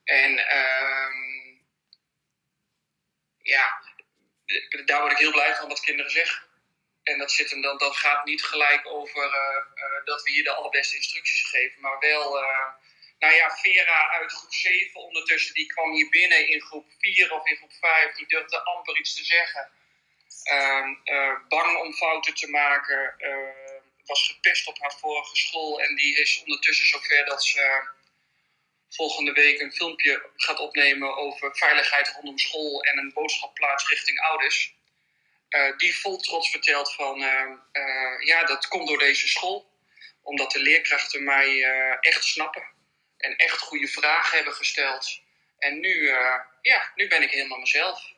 [0.04, 0.32] En.
[0.32, 1.37] Uh,
[3.48, 3.82] ja,
[4.84, 6.46] daar word ik heel blij van wat kinderen zeggen.
[7.02, 10.44] En dat, zit hem dan, dat gaat niet gelijk over uh, uh, dat we hier
[10.44, 12.42] de allerbeste instructies geven, maar wel.
[12.42, 12.66] Uh,
[13.18, 17.46] nou ja, Vera uit groep 7 ondertussen, die kwam hier binnen in groep 4 of
[17.46, 19.70] in groep 5, die durfde amper iets te zeggen.
[20.42, 20.94] Ehm,
[21.48, 23.14] bang om fouten te maken,
[24.04, 27.88] was gepest op haar vorige school en die is ondertussen zover dat ze
[28.88, 34.20] volgende week een filmpje gaat opnemen over veiligheid rondom school en een boodschap plaats richting
[34.20, 34.76] ouders.
[35.48, 39.76] Uh, die vol trots vertelt van uh, uh, ja, dat komt door deze school.
[40.22, 41.62] Omdat de leerkrachten mij
[42.00, 42.62] echt snappen
[43.16, 45.20] en echt goede vragen hebben gesteld.
[45.58, 46.08] En nu,
[46.62, 48.12] ja, nu ben ik helemaal mezelf.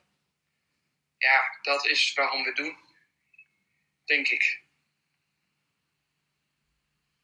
[1.17, 2.77] Ja, dat is waarom we doen.
[4.05, 4.61] Denk ik.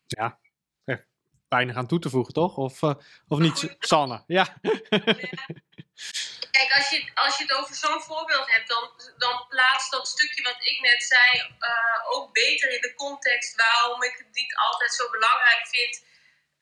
[0.08, 0.40] Ja,
[1.50, 2.58] weinig aan toe te voegen, toch?
[2.58, 2.94] Of, uh,
[3.28, 4.24] of niet, Sanne?
[4.28, 4.58] Ja.
[6.52, 10.44] Kijk, als je, als je het over zo'n voorbeeld hebt, dan, dan plaatst dat stukje
[10.44, 14.94] wat ik net zei uh, ook beter in de context waarom ik het niet altijd
[14.94, 16.06] zo belangrijk vind.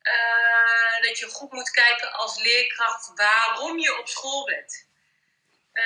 [0.02, 4.86] Uh, dat je goed moet kijken als leerkracht waarom je op school bent.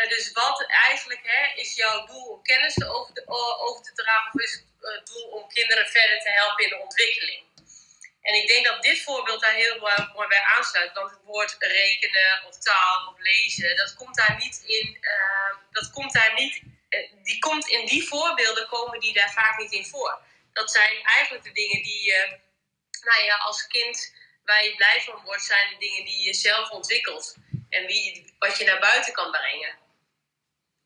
[0.08, 3.22] dus wat eigenlijk hè, is jouw doel om kennis over, de,
[3.66, 7.44] over te dragen, of is het doel om kinderen verder te helpen in de ontwikkeling?
[8.22, 9.78] En ik denk dat dit voorbeeld daar heel
[10.14, 10.92] mooi bij aansluit.
[10.92, 14.98] Want het woord rekenen of taal of lezen, dat komt daar niet in.
[15.00, 16.62] Uh, dat komt daar niet.
[16.88, 20.20] Uh, die komt in die voorbeelden komen die daar vaak niet in voor.
[20.52, 22.12] Dat zijn eigenlijk de dingen die
[23.04, 24.12] nou ja, als kind
[24.44, 27.36] waar je blij van wordt, zijn de dingen die je zelf ontwikkelt.
[27.68, 29.78] En wie, wat je naar buiten kan brengen.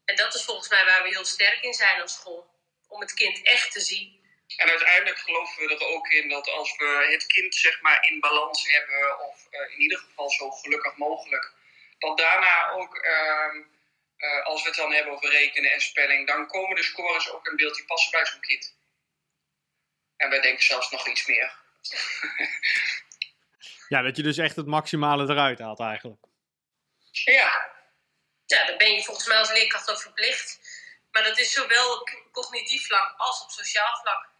[0.04, 2.46] En dat is volgens mij waar we heel sterk in zijn als school.
[2.88, 4.23] Om het kind echt te zien.
[4.56, 8.20] En uiteindelijk geloven we er ook in dat als we het kind zeg maar in
[8.20, 11.52] balans hebben, of uh, in ieder geval zo gelukkig mogelijk,
[11.98, 13.54] dat daarna ook, uh,
[14.18, 17.46] uh, als we het dan hebben over rekenen en spelling, dan komen de scores ook
[17.46, 18.76] in beeld die passen bij zo'n kind.
[20.16, 21.52] En wij denken zelfs nog iets meer.
[23.88, 26.24] ja, dat je dus echt het maximale eruit haalt eigenlijk.
[27.10, 27.72] Ja.
[28.46, 30.58] Ja, dan ben je volgens mij als leerkracht ook verplicht.
[31.10, 34.33] Maar dat is zowel op cognitief vlak als op sociaal vlak.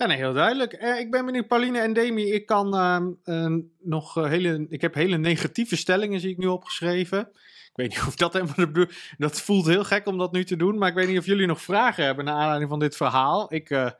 [0.00, 0.72] Ja, heel duidelijk.
[0.72, 4.80] Eh, ik ben benieuwd, Pauline en Demi, ik kan ehm, eh, nog eh, hele, ik
[4.80, 7.28] heb hele negatieve stellingen, zie ik nu opgeschreven.
[7.70, 8.86] Ik weet niet of dat helemaal
[9.18, 11.46] Dat voelt heel gek om dat nu te doen, maar ik weet niet of jullie
[11.46, 13.54] nog vragen hebben naar aanleiding van dit verhaal.
[13.54, 13.90] Ik, eh,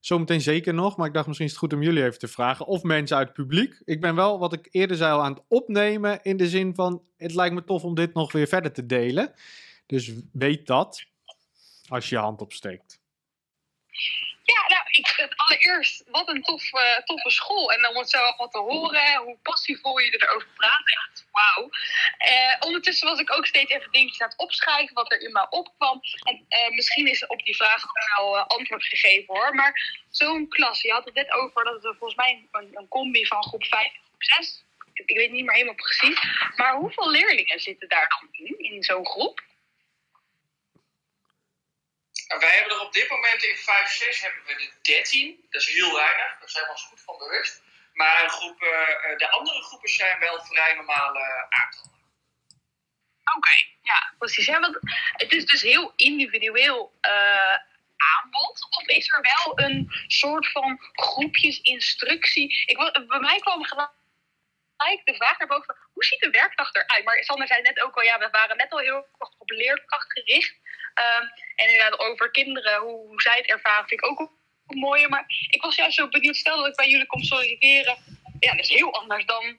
[0.00, 2.66] zometeen zeker nog, maar ik dacht misschien is het goed om jullie even te vragen.
[2.66, 3.82] Of mensen uit het publiek.
[3.84, 7.02] Ik ben wel, wat ik eerder zei, al aan het opnemen in de zin van,
[7.16, 9.32] het lijkt me tof om dit nog weer verder te delen.
[9.86, 11.04] Dus weet dat,
[11.88, 13.00] als je je hand opsteekt.
[14.42, 14.82] Ja, nou,
[15.16, 17.72] het allereerst, wat een tof, eh, toffe school.
[17.72, 21.70] En om het zo allemaal te horen, hoe passievol je erover praat, echt wauw.
[22.18, 25.46] Eh, ondertussen was ik ook steeds even dingetjes aan het opschrijven, wat er in mij
[25.50, 26.00] opkwam.
[26.22, 27.84] En eh, misschien is op die vraag
[28.16, 29.54] wel antwoord gegeven hoor.
[29.54, 33.26] Maar zo'n klas, je had het net over dat het volgens mij een, een combi
[33.26, 34.64] van groep 5 en groep 6.
[34.92, 36.20] Ik weet niet meer helemaal precies.
[36.56, 39.44] Maar hoeveel leerlingen zitten daar dan in, in zo'n groep?
[42.26, 45.46] En wij hebben er op dit moment in 5, 6 hebben we er 13.
[45.50, 47.62] Dat is heel weinig, daar zijn we ons goed van bewust.
[47.92, 51.94] Maar een groep, eh, eh, de andere groepen zijn wel vrij normale aantallen.
[53.36, 54.46] Oké, ja, precies.
[54.46, 54.78] Want
[55.12, 57.56] het is dus heel individueel eh,
[57.96, 58.66] aanbod.
[58.70, 62.62] Of is er wel een soort van groepjesinstructie?
[62.66, 62.76] Ik,
[63.08, 67.04] bij mij kwam gelijk de vraag naar boven: hoe ziet de werkdag eruit?
[67.04, 70.12] Maar Sander zei net ook al, ja, we waren net al heel erg op leerkracht
[70.12, 70.54] gericht.
[70.96, 74.18] Ehm, en inderdaad over kinderen, hoe, hoe zij het ervaren, vind ik ook
[74.66, 75.08] een mooie.
[75.08, 77.96] Maar ik was juist zo benieuwd, stel dat ik bij jullie kom solliciteren.
[78.40, 79.58] Ja, dat is heel anders dan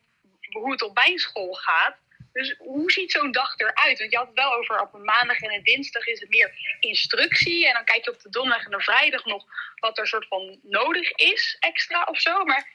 [0.49, 1.95] hoe het op mijn school gaat.
[2.31, 3.99] Dus hoe ziet zo'n dag eruit?
[3.99, 6.77] Want je had het wel over op een maandag en een dinsdag is het meer
[6.79, 7.67] instructie.
[7.67, 10.59] En dan kijk je op de donderdag en de vrijdag nog wat er soort van
[10.63, 12.43] nodig is extra of zo.
[12.43, 12.69] Maar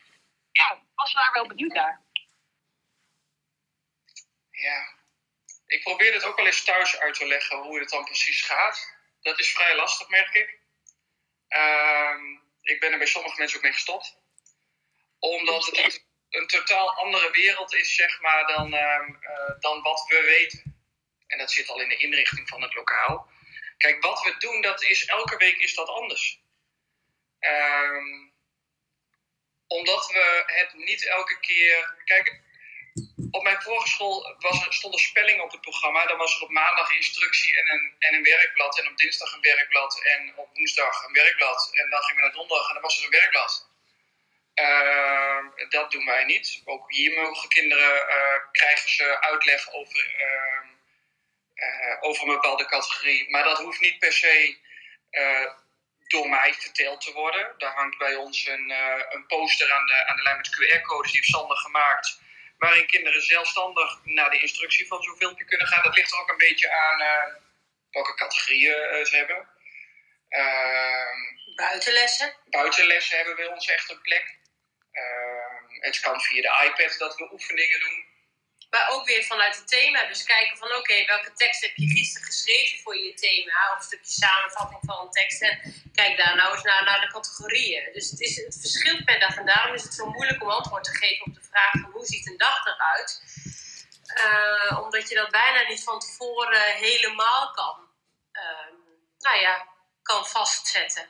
[0.53, 2.01] ja, was daar wel benieuwd naar.
[4.51, 5.01] Ja.
[5.73, 8.97] Ik probeer het ook wel eens thuis uit te leggen hoe het dan precies gaat.
[9.20, 10.59] Dat is vrij lastig, merk ik.
[11.49, 12.25] Ehm,
[12.62, 14.16] ik ben er bij sommige mensen ook mee gestopt.
[15.18, 20.05] Omdat het een, een totaal andere wereld is, zeg maar, dan, ehm, eh, dan wat
[20.09, 20.85] we weten.
[21.27, 23.31] En dat zit al in de inrichting van het lokaal.
[23.77, 26.41] Kijk, wat we doen, dat is elke week is dat anders.
[27.39, 28.29] Ehm,
[29.66, 32.03] omdat we het niet elke keer.
[32.05, 32.41] Kijk,
[33.30, 36.07] op mijn vorige school was stond er spelling op het programma.
[36.07, 38.78] Dan was er op maandag instructie en een, en een werkblad.
[38.78, 40.03] En op dinsdag een werkblad.
[40.03, 41.70] En op woensdag een werkblad.
[41.72, 43.70] En dan gingen we naar donderdag en dan was er een werkblad.
[44.55, 46.62] Ehm, dat doen wij niet.
[46.64, 50.66] Ook hier mogen kinderen eh, krijgen ze uitleg over, ehm,
[51.55, 53.30] eh, over een bepaalde categorie.
[53.30, 54.61] Maar dat hoeft niet per se
[55.11, 55.51] eh,
[56.07, 57.55] door mij verteld te worden.
[57.59, 58.70] Daar hangt bij ons een,
[59.11, 61.11] een poster aan de, aan de lijn met QR-codes.
[61.11, 62.20] Die heeft Sander gemaakt
[62.63, 65.83] waarin kinderen zelfstandig naar de instructie van zo'n filmpje kunnen gaan.
[65.83, 67.35] Dat ligt er ook een beetje aan eh,
[67.91, 69.49] welke categorieën eh, ze hebben.
[70.29, 71.21] Ehm,
[71.55, 72.35] Buitenlessen.
[72.45, 74.39] buitenlessen hebben bij ons echt een plek.
[74.93, 78.05] Ehm, het kan via de iPad dat we oefeningen doen.
[78.73, 80.07] Maar ook weer vanuit het thema.
[80.07, 83.73] Dus kijken van oké, welke tekst heb je gisteren geschreven voor je thema?
[83.73, 85.43] Of een stukje samenvatting van een tekst.
[85.43, 85.55] En
[85.93, 87.93] kijk daar nou eens naar, naar de categorieën.
[87.93, 89.37] Dus het, is, het verschilt per dag.
[89.37, 92.07] En daarom is het zo moeilijk om antwoord te geven op de vraag van hoe
[92.07, 93.23] ziet een dag eruit?
[94.14, 97.89] Eh, omdat je dat bijna niet van tevoren helemaal kan,
[98.33, 98.75] ehm,
[99.18, 99.66] nou ja,
[100.03, 101.09] kan vastzetten.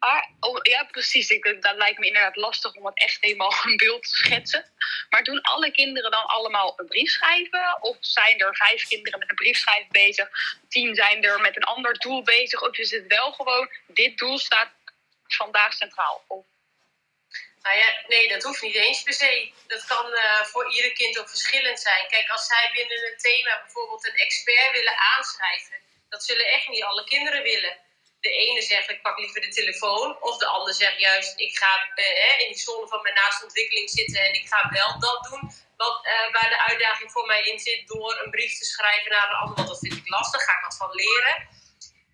[0.00, 1.30] Maar, oh, ja, precies.
[1.30, 4.72] Ik, dat lijkt me inderdaad lastig om het echt helemaal een beeld te schetsen.
[5.10, 7.82] Maar doen alle kinderen dan allemaal een brief schrijven?
[7.82, 10.28] Of zijn er vijf kinderen met een briefschrijf bezig?
[10.68, 12.62] Tien zijn er met een ander doel bezig?
[12.62, 14.70] Of is het wel gewoon, dit doel staat
[15.26, 16.24] vandaag centraal?
[16.26, 16.44] Of,
[17.62, 19.52] Nou ja, nee, dat hoeft niet eens per se.
[19.66, 22.08] Dat kan eh, voor ieder kind ook verschillend zijn.
[22.08, 25.76] Kijk, als zij binnen een thema bijvoorbeeld een expert willen aanschrijven,
[26.08, 27.78] dat zullen echt niet alle kinderen willen.
[28.20, 30.22] De ene zegt, ik pak liever de telefoon.
[30.22, 33.90] Of de ander zegt juist, ik ga eh, in die zone van mijn naaste ontwikkeling
[33.90, 35.52] zitten en ik ga wel dat doen.
[35.76, 39.28] Wat, eh, waar de uitdaging voor mij in zit door een brief te schrijven naar
[39.28, 39.56] een ander.
[39.56, 41.48] Want dat vind ik lastig, ga ik wat van leren.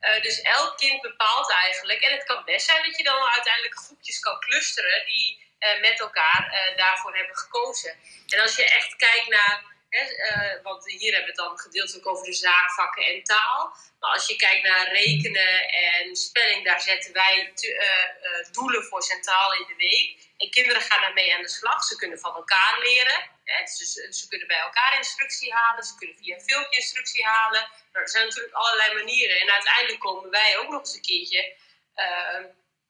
[0.01, 2.01] Eh, dus elk kind bepaalt eigenlijk.
[2.01, 5.43] En het kan best zijn dat je dan uiteindelijk groepjes kan clusteren die
[5.81, 7.99] met elkaar daarvoor hebben gekozen.
[8.29, 12.25] En als je echt kijkt naar, eh, want hier hebben we het dan gedeeltelijk over
[12.25, 13.77] de zaakvakken en taal.
[14.05, 19.03] Maar als je kijkt naar rekenen en spelling, daar zetten wij eh, eh, doelen voor
[19.03, 20.17] centraal in de week.
[20.37, 21.85] En kinderen gaan daarmee aan de slag.
[21.85, 23.31] Ze kunnen van elkaar leren.
[23.79, 25.85] Dus eh, ze kunnen bij elkaar instructie halen.
[25.85, 27.61] Ze kunnen via een filmpje instructie halen.
[27.61, 29.41] Nou, er zijn natuurlijk allerlei manieren.
[29.41, 31.57] En uiteindelijk komen wij ook nog eens een keertje.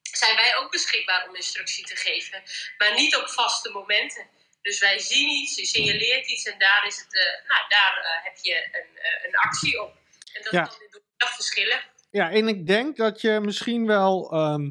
[0.01, 2.43] zijn wij ook beschikbaar om instructie te geven.
[2.77, 4.29] Maar niet op vaste momenten.
[4.65, 8.23] Dus wij zien iets, je signaleert iets en daar, is het, eh, nou, daar eh,
[8.23, 9.93] heb je een, eh, een actie op.
[10.33, 10.63] En dat Ja.
[10.63, 11.81] kan dag verschillen.
[12.11, 14.31] Ja, en ik denk dat je misschien wel.
[14.31, 14.69] ehm,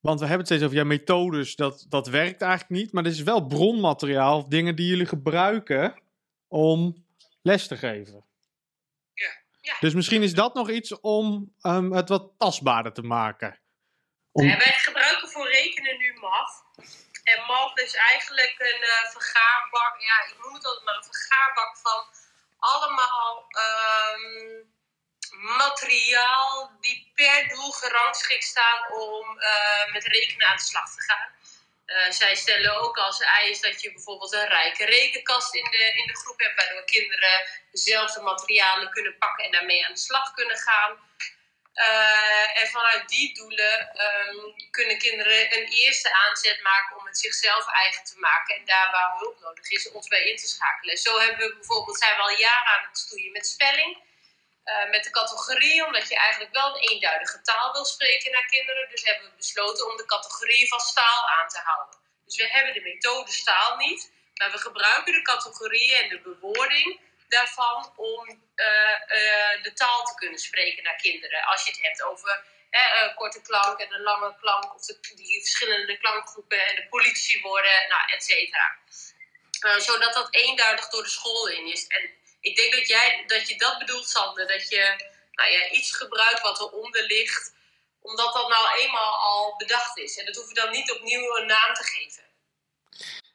[0.00, 2.92] Want we hebben het steeds over ja, methodes, dat, dat werkt eigenlijk niet.
[2.92, 6.00] Maar dit is wel bronmateriaal dingen die jullie gebruiken
[6.48, 7.06] om
[7.42, 8.24] les te geven.
[9.14, 9.30] Ja.
[9.60, 9.76] Ja.
[9.80, 13.58] Dus misschien is dat nog iets om ehm, het wat tastbaarder te maken.
[14.32, 16.07] Om- Ja, wij gebruiken voor rekenen nu.
[17.32, 21.76] En MAF is eigenlijk een eh, vergaarbak, ja, ik noem het altijd maar een vergaarbak
[21.76, 22.06] van
[22.58, 24.64] allemaal ehm,
[25.56, 31.28] materiaal die per doel gerangschikt staan om eh, met rekenen aan de slag te gaan.
[31.86, 36.06] Eh, zij stellen ook als eis dat je bijvoorbeeld een rijke rekenkast in de, in
[36.06, 40.58] de groep hebt, waardoor kinderen dezelfde materialen kunnen pakken en daarmee aan de slag kunnen
[40.58, 40.98] gaan.
[41.78, 47.66] Eh, en vanuit die doelen ehm, kunnen kinderen een eerste aanzet maken om het zichzelf
[47.72, 48.54] eigen te maken.
[48.56, 50.96] En daar waar hulp nodig is, ons bij in te schakelen.
[50.96, 54.06] Zo hebben we bijvoorbeeld, zijn we al jaren aan het stoeien met spelling.
[54.64, 58.88] eh, met de categorie, omdat je eigenlijk wel een eenduidige taal wil spreken naar kinderen.
[58.90, 61.98] Dus hebben we besloten om de categorie van staal aan te houden.
[62.24, 67.00] Dus we hebben de methode staal niet, maar we gebruiken de categorie en de bewoording
[67.28, 68.47] daarvan om
[69.62, 71.42] de taal te kunnen spreken naar kinderen.
[71.42, 75.12] Als je het hebt over hè, een korte klank en een lange klank, of de,
[75.14, 78.76] die verschillende klankgroepen en de politiewoorden, nou, et cetera.
[79.60, 81.86] Eh, zodat dat eenduidig door de school in is.
[81.86, 84.94] En ik denk dat, jij, dat je dat bedoelt, Sander, dat je
[85.32, 87.54] nou ja, iets gebruikt wat eronder ligt,
[88.00, 90.18] omdat dat nou eenmaal al bedacht is.
[90.18, 92.22] En dat hoef je dan niet opnieuw een naam te geven.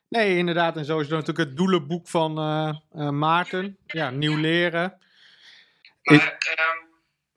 [0.09, 0.77] Nee, inderdaad.
[0.77, 2.69] En zo is natuurlijk het doelenboek van eh,
[3.01, 3.77] eh, Maarten.
[3.87, 5.01] Ja, nieuw leren.
[6.03, 6.77] Maar ehm,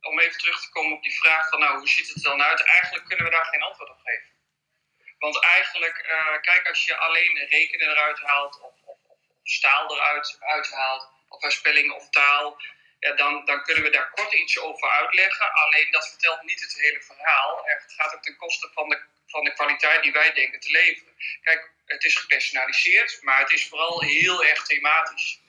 [0.01, 2.43] om even terug te komen op die vraag van nou, hoe ziet het er dan
[2.43, 2.65] uit?
[2.65, 4.35] Eigenlijk kunnen we daar geen antwoord op geven.
[5.19, 8.99] Want eigenlijk, eh, kijk, als je alleen rekenen eruit haalt of, of,
[9.43, 12.61] staal eruit uithaalt, of herspelling of taal,
[13.01, 15.53] ja, dan, dan kunnen we daar kort iets over uitleggen.
[15.53, 17.67] Alleen dat vertelt niet het hele verhaal.
[17.67, 20.71] En het gaat ook ten koste van de, van de kwaliteit die wij denken te
[20.71, 21.15] leveren.
[21.43, 25.41] Kijk, het is gepersonaliseerd, maar het is vooral heel erg thematisch.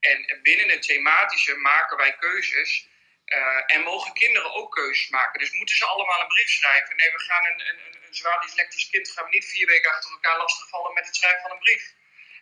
[0.00, 2.88] En binnen het thematische maken wij keuzes.
[3.26, 5.40] eh, en mogen kinderen ook keuzes maken.
[5.40, 6.96] Dus moeten ze allemaal een brief schrijven?
[6.96, 10.10] Nee, we gaan een, een, een, zwaar dyslectisch kind gaan we niet vier weken achter
[10.10, 11.94] elkaar lastigvallen met het schrijven van een brief.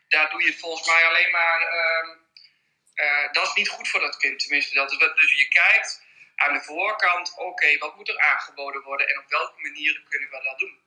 [0.08, 1.60] Daar doe je volgens mij alleen maar.
[1.60, 2.08] ehm,
[2.94, 4.38] eh, dat is niet goed voor dat kind.
[4.40, 6.02] Tenminste, dat- dus je kijkt
[6.36, 10.40] aan de voorkant, oké, wat moet er aangeboden worden en op welke manieren kunnen we
[10.42, 10.82] dat doen?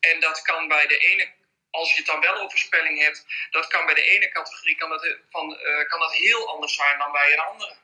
[0.00, 1.32] En dat kan bij de ene,
[1.72, 4.90] als je het dan wel over spelling hebt, dat kan bij de ene categorie kan
[4.90, 7.76] dat, van, eh, kan dat heel anders zijn dan bij een andere.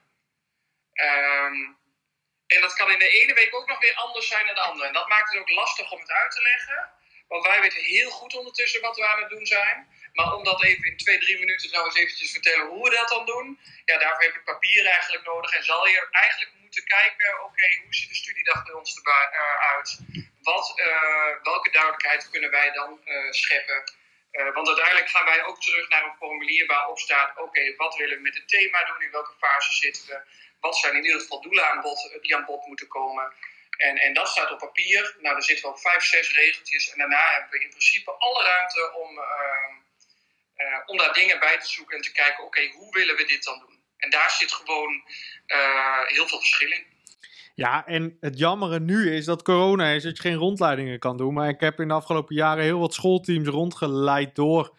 [0.92, 1.58] Ehm,
[2.46, 4.86] en dat kan in de ene week ook nog weer anders zijn dan de andere.
[4.86, 6.90] En dat maakt het ook lastig om het uit te leggen.
[7.28, 9.88] Want wij weten heel goed ondertussen wat we aan het doen zijn.
[10.12, 13.08] Maar om dat even in twee, drie minuten nou eens eventjes vertellen hoe we dat
[13.08, 13.60] dan doen.
[13.84, 15.54] Ja, daarvoor heb je papier eigenlijk nodig.
[15.54, 19.78] En zal je eigenlijk moeten kijken, oké, hoe ziet de studiedag bij ons erbij eh?
[20.42, 23.82] Wat, eh, welke duidelijkheid kunnen wij dan eh, scheppen?
[24.54, 28.22] Want uiteindelijk gaan wij ook terug naar een formulier waarop staat: oké, wat willen we
[28.22, 29.02] met het thema doen?
[29.02, 30.20] In welke fase zitten we?
[30.60, 33.32] Wat zijn in ieder geval doelen aan bod, die aan bod moeten komen?
[33.76, 35.16] En, en dat staat op papier.
[35.18, 36.90] Nou, daar zitten we op vijf, zes regeltjes.
[36.90, 39.20] En daarna hebben we in principe alle ruimte om,
[40.86, 43.58] om daar dingen bij te zoeken en te kijken: oké, hoe willen we dit dan
[43.58, 43.77] doen?
[43.98, 45.02] En daar zit gewoon
[45.46, 46.84] eh, heel veel verschil in.
[47.54, 51.34] Ja, en het jammere nu is dat corona is, dat je geen rondleidingen kan doen.
[51.34, 54.76] Maar ik heb in de afgelopen jaren heel wat schoolteams rondgeleid door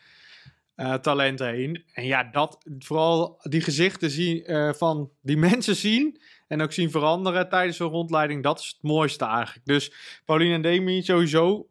[0.76, 1.84] eh, talenten heen.
[1.94, 6.92] En ja, dat, vooral die gezichten zien, eh, van die mensen zien en ook zien
[6.92, 9.66] veranderen tijdens zo'n rondleiding, dat is het mooiste eigenlijk.
[9.66, 9.92] Dus
[10.26, 11.70] Pauline en Demi, sowieso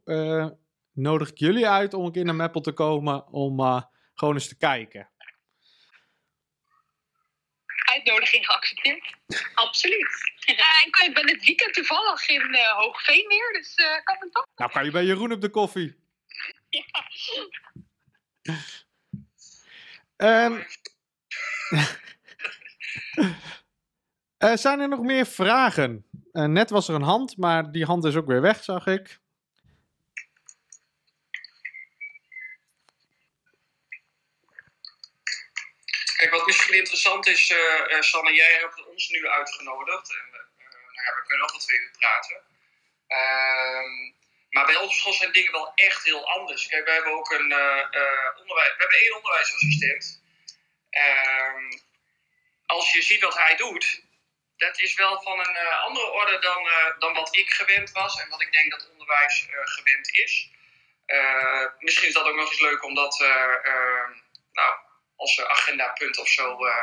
[0.93, 3.85] nodig ik jullie uit om een keer naar Meppel te komen om
[4.15, 5.09] gewoon eens te kijken.
[8.09, 9.15] Uitnodiging geaccepteerd.
[9.55, 10.33] Absoluut.
[10.47, 10.55] Ja,
[10.87, 14.47] ik ben- ben het weekend toevallig in eh, Hoogveen weer, dus eh kan het toch?
[14.57, 15.97] Nou, kan je bij Jeroen op de koffie.
[20.17, 20.61] Ehm,
[24.39, 26.07] eh, zijn er nog meer vragen?
[26.33, 29.19] Eh, net was er een hand, maar die hand is ook weer weg, zag ik.
[36.19, 40.11] Kijk, wat misschien interessant is, eh, Sanne, jij hebt ons nu uitgenodigd.
[40.11, 40.41] En, eh,
[40.95, 42.43] nou ja, we kunnen nog wel twee uur praten.
[43.07, 44.13] Ehm,
[44.51, 46.67] maar bij ons school zijn dingen wel echt heel anders.
[46.67, 47.53] Kijk, we hebben ook een
[48.41, 50.23] onderwijs, we hebben één onderwijsassistent.
[50.91, 51.79] Ehm,
[52.67, 54.03] als je ziet wat hij doet,
[54.57, 58.43] dat is wel van een andere orde dan, dan wat ik gewend was en wat
[58.43, 60.51] ik denk dat onderwijs gewend is.
[61.79, 64.09] Misschien is dat ook nog eens leuk om dat eh, eh,
[64.53, 64.75] nou,
[65.19, 66.75] als agendapunt of zo eh,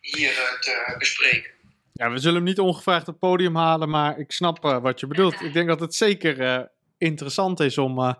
[0.00, 1.50] hier eh, te bespreken.
[1.92, 5.00] Ja, we zullen hem niet ongevraagd op het podium halen, maar ik snap eh, wat
[5.00, 5.40] je bedoelt.
[5.40, 6.68] Ik denk dat het zeker
[6.98, 8.16] interessant is om,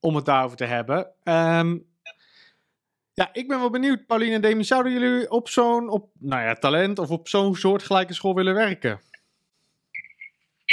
[0.00, 1.12] om het daarover te hebben.
[1.22, 1.78] Ehm,
[3.12, 6.54] ja, ik ben wel benieuwd, Pauline en Demi, zouden jullie op zo'n op, nou ja,
[6.54, 9.00] talent of op zo'n soortgelijke school willen werken?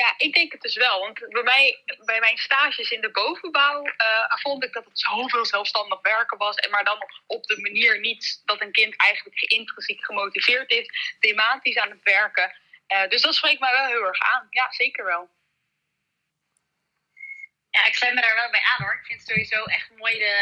[0.04, 1.00] Ja, ik denk het dus wel.
[1.00, 5.46] Want bij, mij, bij mijn stages in de bovenbouw eh, vond ik dat het zoveel
[5.46, 6.56] zelfstandig werken was.
[6.56, 11.78] En maar dan op, de manier niet dat een kind eigenlijk intrinsiek gemotiveerd is, thematisch
[11.78, 12.56] aan het werken.
[12.88, 14.48] Eh, dus dat spreekt mij wel heel erg aan.
[14.50, 15.30] Ja, zeker wel.
[17.70, 18.94] Ja, ik sluit me daar wel bij aan hoor.
[18.94, 20.36] Ik vind sowieso echt mooi de,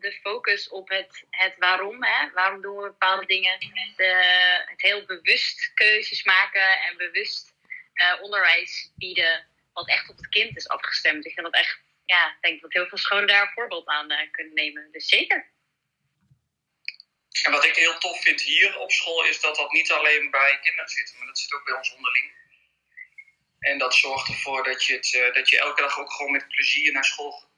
[0.00, 2.04] de focus op het, het waarom.
[2.04, 2.30] Hè?
[2.30, 3.58] Waarom doen we bepaalde dingen?
[3.96, 4.24] De,
[4.66, 7.51] het heel bewust keuzes maken en bewust
[7.92, 9.46] eh, onderwijs bieden.
[9.72, 11.26] Wat echt op het kind is afgestemd.
[11.26, 14.30] Ik vind dat echt, ja, denk dat heel veel scholen daar een voorbeeld aan eh,
[14.30, 14.92] kunnen nemen.
[14.92, 15.50] Dus zeker.
[17.42, 20.58] En wat ik heel tof vind hier op school is dat dat niet alleen bij
[20.60, 22.32] kinderen zit, maar dat zit ook bij ons onderling.
[23.58, 26.48] En dat zorgt ervoor dat je, het, eh, dat je elke dag ook gewoon met
[26.48, 27.50] plezier naar school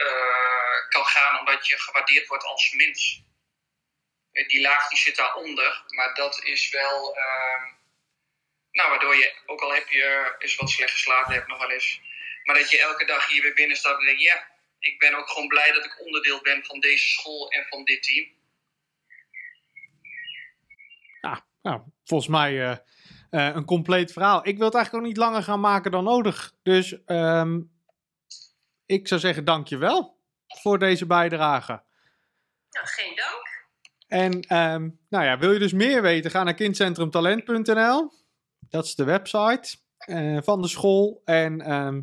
[0.88, 3.22] kan gaan, omdat je gewaardeerd wordt als mens.
[4.32, 7.16] Die laag die zit daaronder, maar dat is wel.
[7.16, 7.74] ehm,
[8.74, 12.00] nou, waardoor je, ook al heb je eens wat slecht geslapen, hebt nog wel eens.
[12.44, 14.46] Maar dat je elke dag hier weer binnen staat en denkt: ja,
[14.78, 18.02] ik ben ook gewoon blij dat ik onderdeel ben van deze school en van dit
[18.02, 18.26] team.
[21.20, 22.76] Ja, nou, volgens mij eh,
[23.30, 24.46] eh, een compleet verhaal.
[24.46, 26.52] Ik wil het eigenlijk ook niet langer gaan maken dan nodig.
[26.62, 27.60] Dus ehm,
[28.86, 31.82] ik zou zeggen dankjewel voor deze bijdrage.
[32.70, 33.52] Nou, geen dank.
[34.08, 38.12] En ehm, nou ja, wil je dus meer weten, ga naar kindcentrumtalent.nl.
[38.76, 39.66] Dat is de website
[39.98, 41.22] eh, van de school.
[41.24, 41.96] En ehm,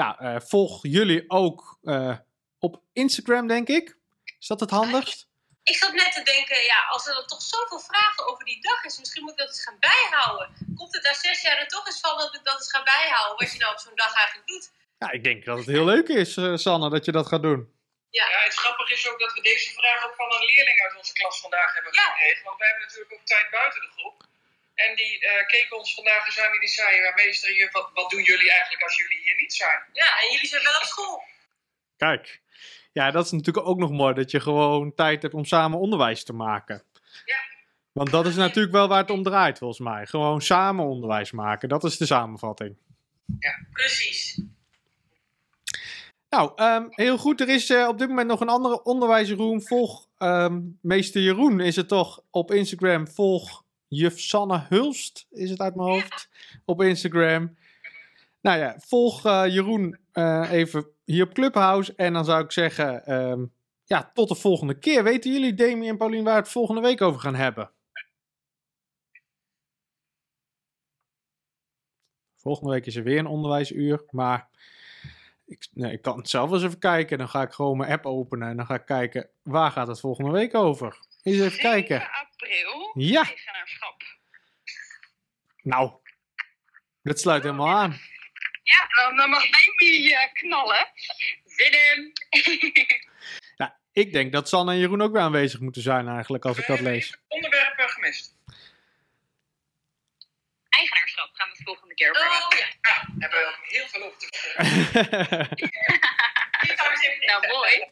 [0.00, 2.16] ja, eh, volg jullie ook eh,
[2.58, 3.96] op Instagram, denk ik.
[4.38, 5.28] Is dat het handigst?
[5.62, 8.84] Ik zat net te denken, ja, als er dan toch zoveel vragen over die dag
[8.84, 10.46] is, misschien moet ik dat eens gaan bijhouden.
[10.78, 13.36] Komt het na zes jaar er toch eens van dat ik dat eens ga bijhouden,
[13.38, 14.70] wat je nou op zo'n dag eigenlijk doet?
[14.98, 16.32] Ja, ik denk dat het heel leuk is,
[16.64, 17.60] Sanne, dat je dat gaat doen.
[18.10, 20.96] Ja, Ja, het grappige is ook dat we deze vraag ook van een leerling uit
[20.96, 22.02] onze klas vandaag hebben Ja.
[22.02, 22.44] gekregen.
[22.44, 24.28] Want wij hebben natuurlijk ook tijd buiten de groep.
[24.88, 27.90] En die eh keken ons vandaag eens aan en die zei, ja, meester, je- wat,
[27.94, 29.80] wat doen jullie eigenlijk als jullie hier niet zijn?
[29.92, 31.22] ja, en jullie zijn wel op school.
[31.96, 32.40] Kijk,
[32.92, 36.24] ja, dat is natuurlijk ook nog mooi, dat je gewoon tijd hebt om samen onderwijs
[36.24, 36.84] te maken.
[37.24, 37.38] Ja.
[37.92, 40.06] Want dat is natuurlijk wel waar het om draait, volgens mij.
[40.06, 42.76] Gewoon samen onderwijs maken, dat is de samenvatting.
[43.72, 44.40] Precies.
[46.28, 47.40] Nou, ehm, heel goed.
[47.40, 49.62] Er is eh, op dit moment nog een andere onderwijsroom.
[49.62, 53.08] Volg ehm, meester Jeroen, is het toch, op Instagram.
[53.08, 56.28] Volg juf Sanne Hulst, is het uit mijn hoofd,
[56.64, 57.56] op Instagram.
[58.40, 61.94] Nou ja, volg eh, Jeroen eh, even hier op Clubhouse.
[61.96, 63.44] En dan zou ik zeggen, ehm,
[63.84, 65.04] ja, tot de volgende keer.
[65.04, 67.70] Weten jullie, Demi en Paulien, waar we het volgende week over gaan hebben?
[72.36, 74.48] Volgende week is er weer een onderwijsuur, maar
[75.46, 77.18] ik, nee, ik kan het zelf eens even kijken.
[77.18, 80.00] Dan ga ik gewoon mijn app openen en dan ga ik kijken, waar gaat het
[80.00, 80.98] volgende week over?
[81.22, 82.08] Eens even kijken.
[82.40, 84.02] 7 april, Ja, eigenaarschap.
[85.62, 85.92] nou,
[87.02, 88.00] dat sluit helemaal aan.
[88.62, 90.86] Ja, dan, dan mag Demi eh, knallen.
[91.44, 92.12] Zin in.
[93.56, 96.66] Nou, ik denk dat Sanne en Jeroen ook weer aanwezig moeten zijn eigenlijk, als ik
[96.66, 97.16] dat lees.
[97.28, 98.34] Onderwerpen gemist.
[100.68, 102.48] Eigenaarschap gaan we het volgende keer over hebben.
[102.52, 105.48] Oh ja, Ja, hebben we ook heel veel over te vertellen.
[107.26, 107.90] Nou, mooi.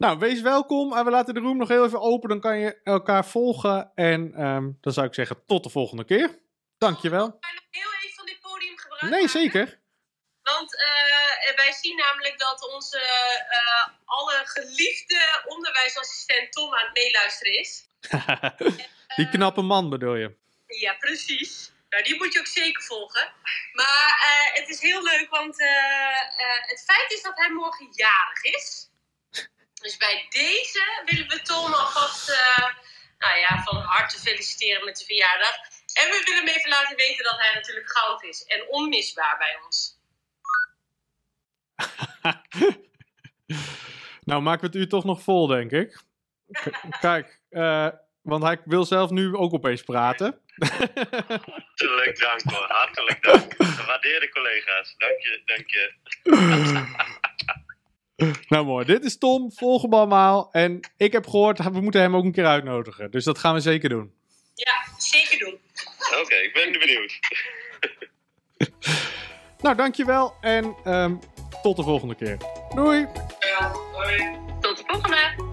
[0.00, 0.96] Nou, wees welkom.
[0.96, 2.28] En we laten de room nog heel even open.
[2.28, 3.92] Dan kan je elkaar volgen.
[3.94, 6.38] En ehm, dan zou ik zeggen, tot de volgende keer.
[6.78, 7.24] Dankjewel.
[7.24, 9.10] Je nog heel even van dit podium gebruiken?
[9.10, 9.80] Nee, zeker.
[10.42, 17.58] Want eh, wij zien namelijk dat onze eh, alle geliefde onderwijsassistent Tom aan het meeluisteren
[17.58, 17.86] is.
[19.16, 20.36] Die knappe man bedoel je.
[20.66, 21.72] Ja, precies.
[21.88, 23.32] Nou, die moet je ook zeker volgen.
[23.72, 25.56] Maar eh, het is heel leuk, want
[26.66, 28.89] het feit is dat hij morgen jarig is.
[29.80, 32.64] Dus bij deze willen we Tom alvast eh,
[33.18, 35.54] nou ja, van harte feliciteren met de verjaardag.
[35.94, 39.58] En we willen hem even laten weten dat hij natuurlijk goud is en onmisbaar bij
[39.64, 39.98] ons.
[44.28, 46.00] nou, maken we het u toch nog vol, denk ik.
[46.50, 47.88] K- kijk, eh,
[48.22, 50.40] want hij wil zelf nu ook opeens praten.
[50.58, 53.54] Hartelijk dank hoor, hartelijk dank.
[53.58, 55.92] Gewaardeerde collega's, dank je, dank je.
[58.48, 60.48] nou mooi, dit is Tom, volg hem allemaal.
[60.52, 63.10] En ik heb gehoord, we moeten hem ook een keer uitnodigen.
[63.10, 64.12] Dus dat gaan we zeker doen.
[64.54, 65.58] Ja, zeker doen.
[66.20, 67.18] Oké, ik ben benieuwd.
[69.60, 71.14] Nou, dankjewel en ehm,
[71.62, 72.36] tot de volgende keer.
[72.74, 73.06] Doei!
[73.38, 74.38] Ja, hoi.
[74.60, 75.48] Tot de volgende.